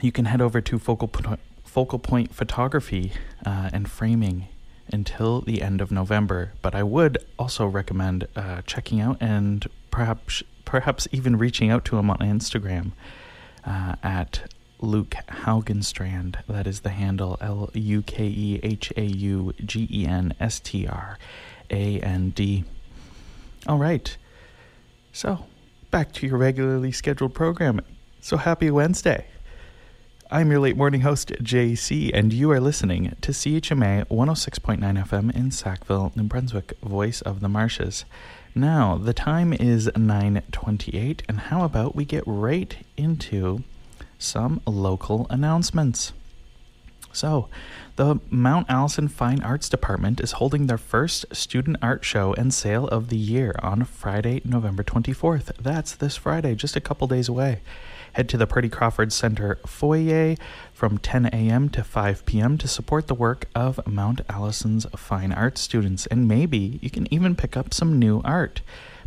you 0.01 0.11
can 0.11 0.25
head 0.25 0.41
over 0.41 0.59
to 0.59 0.79
Focal, 0.79 1.07
Po- 1.07 1.37
Focal 1.63 1.99
Point 1.99 2.33
Photography 2.33 3.13
uh, 3.45 3.69
and 3.71 3.89
Framing 3.89 4.47
until 4.91 5.41
the 5.41 5.61
end 5.61 5.79
of 5.79 5.91
November. 5.91 6.53
But 6.61 6.75
I 6.75 6.83
would 6.83 7.19
also 7.39 7.65
recommend 7.65 8.27
uh, 8.35 8.61
checking 8.65 8.99
out 8.99 9.17
and 9.21 9.67
perhaps 9.89 10.43
perhaps 10.65 11.07
even 11.11 11.37
reaching 11.37 11.69
out 11.69 11.83
to 11.85 11.97
him 11.97 12.09
on 12.09 12.17
Instagram 12.17 12.91
uh, 13.65 13.95
at 14.01 14.51
Luke 14.79 15.15
Haugenstrand. 15.27 16.37
That 16.47 16.65
is 16.65 16.81
the 16.81 16.89
handle 16.89 17.37
L 17.41 17.69
U 17.73 18.01
K 18.01 18.25
E 18.25 18.59
H 18.63 18.91
A 18.97 19.03
U 19.03 19.53
G 19.63 19.87
E 19.91 20.05
N 20.05 20.33
S 20.39 20.59
T 20.59 20.87
R 20.87 21.17
A 21.69 21.99
N 21.99 22.31
D. 22.31 22.63
All 23.67 23.77
right. 23.77 24.15
So, 25.13 25.45
back 25.91 26.13
to 26.13 26.25
your 26.25 26.37
regularly 26.37 26.93
scheduled 26.93 27.33
programming. 27.33 27.85
So, 28.21 28.37
happy 28.37 28.71
Wednesday. 28.71 29.25
I'm 30.31 30.49
your 30.49 30.61
late 30.61 30.77
morning 30.77 31.01
host, 31.01 31.33
JC, 31.43 32.11
and 32.13 32.31
you 32.31 32.49
are 32.51 32.61
listening 32.61 33.13
to 33.19 33.33
CHMA 33.33 34.07
106.9 34.07 34.79
FM 34.79 35.35
in 35.35 35.51
Sackville, 35.51 36.13
New 36.15 36.23
Brunswick, 36.23 36.79
voice 36.81 37.19
of 37.21 37.41
the 37.41 37.49
marshes. 37.49 38.05
Now, 38.55 38.97
the 38.97 39.13
time 39.13 39.51
is 39.51 39.89
9:28, 39.93 41.23
and 41.27 41.39
how 41.41 41.65
about 41.65 41.93
we 41.93 42.05
get 42.05 42.23
right 42.25 42.73
into 42.95 43.63
some 44.17 44.61
local 44.65 45.27
announcements. 45.29 46.13
So, 47.13 47.49
the 47.97 48.19
Mount 48.29 48.69
Allison 48.69 49.07
Fine 49.07 49.43
Arts 49.43 49.67
Department 49.67 50.21
is 50.21 50.33
holding 50.33 50.67
their 50.67 50.77
first 50.77 51.25
student 51.35 51.77
art 51.81 52.05
show 52.05 52.33
and 52.33 52.53
sale 52.53 52.87
of 52.87 53.09
the 53.09 53.17
year 53.17 53.53
on 53.61 53.83
Friday, 53.83 54.41
November 54.45 54.83
24th. 54.83 55.51
That's 55.57 55.93
this 55.95 56.15
Friday, 56.15 56.55
just 56.55 56.75
a 56.75 56.81
couple 56.81 57.07
days 57.07 57.27
away. 57.27 57.61
Head 58.13 58.27
to 58.29 58.37
the 58.37 58.47
Purdy 58.47 58.69
Crawford 58.69 59.13
Center 59.13 59.59
foyer 59.65 60.35
from 60.73 60.97
10 60.97 61.27
a.m. 61.27 61.69
to 61.69 61.83
5 61.83 62.25
p.m. 62.25 62.57
to 62.57 62.67
support 62.67 63.07
the 63.07 63.13
work 63.13 63.47
of 63.55 63.85
Mount 63.85 64.21
Allison's 64.29 64.85
fine 64.95 65.31
arts 65.31 65.61
students, 65.61 66.07
and 66.07 66.27
maybe 66.27 66.79
you 66.81 66.89
can 66.89 67.11
even 67.13 67.35
pick 67.35 67.55
up 67.55 67.73
some 67.73 67.99
new 67.99 68.21
art. 68.23 68.61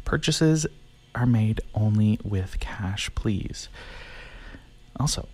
Purchases 0.04 0.66
are 1.14 1.26
made 1.26 1.60
only 1.74 2.18
with 2.22 2.60
cash, 2.60 3.10
please. 3.14 3.68
Also, 4.98 5.28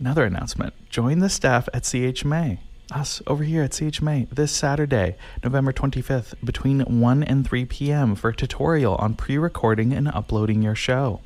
another 0.00 0.24
announcement 0.24 0.74
join 0.88 1.20
the 1.20 1.28
staff 1.28 1.68
at 1.72 1.84
CHMA. 1.84 2.58
Us 2.90 3.22
over 3.28 3.44
here 3.44 3.62
at 3.62 3.70
CHMA 3.70 4.28
this 4.30 4.50
Saturday, 4.50 5.14
November 5.44 5.72
25th, 5.72 6.34
between 6.42 6.80
1 6.80 7.22
and 7.22 7.46
3 7.46 7.64
p.m. 7.66 8.16
for 8.16 8.30
a 8.30 8.34
tutorial 8.34 8.96
on 8.96 9.14
pre 9.14 9.38
recording 9.38 9.92
and 9.92 10.08
uploading 10.08 10.62
your 10.62 10.74
show 10.74 11.20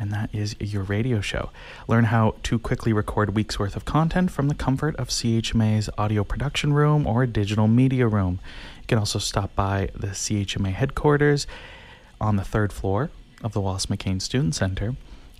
and 0.00 0.10
that 0.12 0.34
is 0.34 0.56
your 0.58 0.82
radio 0.82 1.20
show. 1.20 1.50
Learn 1.86 2.04
how 2.04 2.34
to 2.44 2.58
quickly 2.58 2.90
record 2.90 3.34
weeks 3.34 3.58
worth 3.58 3.76
of 3.76 3.84
content 3.84 4.30
from 4.30 4.48
the 4.48 4.54
comfort 4.54 4.96
of 4.96 5.08
CHMA's 5.08 5.90
audio 5.98 6.24
production 6.24 6.72
room 6.72 7.06
or 7.06 7.26
digital 7.26 7.68
media 7.68 8.08
room. 8.08 8.40
You 8.80 8.86
can 8.88 8.98
also 8.98 9.18
stop 9.18 9.54
by 9.54 9.90
the 9.94 10.08
CHMA 10.08 10.72
headquarters 10.72 11.46
on 12.18 12.36
the 12.36 12.44
third 12.44 12.72
floor 12.72 13.10
of 13.44 13.52
the 13.52 13.60
Wallace 13.60 13.86
McCain 13.86 14.22
Student 14.22 14.54
Center. 14.54 14.96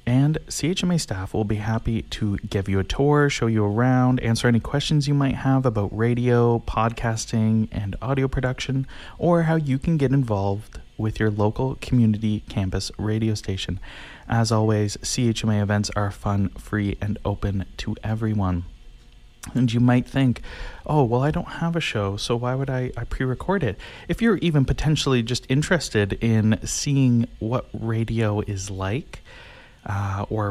And 0.07 0.39
CHMA 0.49 1.01
staff 1.01 1.35
will 1.35 1.45
be 1.45 1.57
happy 1.57 2.03
to 2.03 2.39
give 2.39 2.69
you 2.69 2.79
a 2.79 2.85
tour, 2.85 3.29
show 3.31 3.47
you 3.47 3.65
around, 3.65 4.21
answer 4.21 4.49
any 4.49 4.61
questions 4.61 5.07
you 5.07 5.15
might 5.15 5.37
have 5.37 5.67
about 5.67 5.97
radio, 5.97 6.59
podcasting, 6.61 7.69
and 7.71 7.97
audio 8.03 8.27
production, 8.27 8.87
or 9.19 9.43
how 9.43 9.57
you 9.57 9.79
can 9.79 9.97
get 9.97 10.13
involved 10.13 10.81
with 10.97 11.19
your 11.19 11.31
local 11.31 11.77
community 11.81 12.45
campus 12.49 12.91
radio 12.99 13.35
station. 13.35 13.81
As 14.29 14.53
always, 14.53 14.97
CHMA 14.99 15.63
events 15.63 15.91
are 15.97 16.11
fun, 16.11 16.51
free, 16.51 16.97
and 17.01 17.19
open 17.25 17.67
to 17.79 17.97
everyone. 18.05 18.65
And 19.55 19.73
you 19.73 19.81
might 19.81 20.07
think, 20.07 20.43
oh, 20.87 21.03
well, 21.03 21.23
I 21.23 21.31
don't 21.31 21.49
have 21.49 21.75
a 21.75 21.81
show, 21.81 22.17
so 22.17 22.37
why 22.37 22.55
would 22.55 22.69
I, 22.69 22.93
I 22.97 23.05
pre 23.05 23.25
record 23.25 23.63
it? 23.63 23.79
If 24.07 24.21
you're 24.21 24.37
even 24.39 24.65
potentially 24.65 25.23
just 25.23 25.47
interested 25.49 26.13
in 26.23 26.59
seeing 26.65 27.27
what 27.39 27.69
radio 27.73 28.41
is 28.41 28.71
like, 28.71 29.23
uh, 29.87 30.27
or 30.29 30.49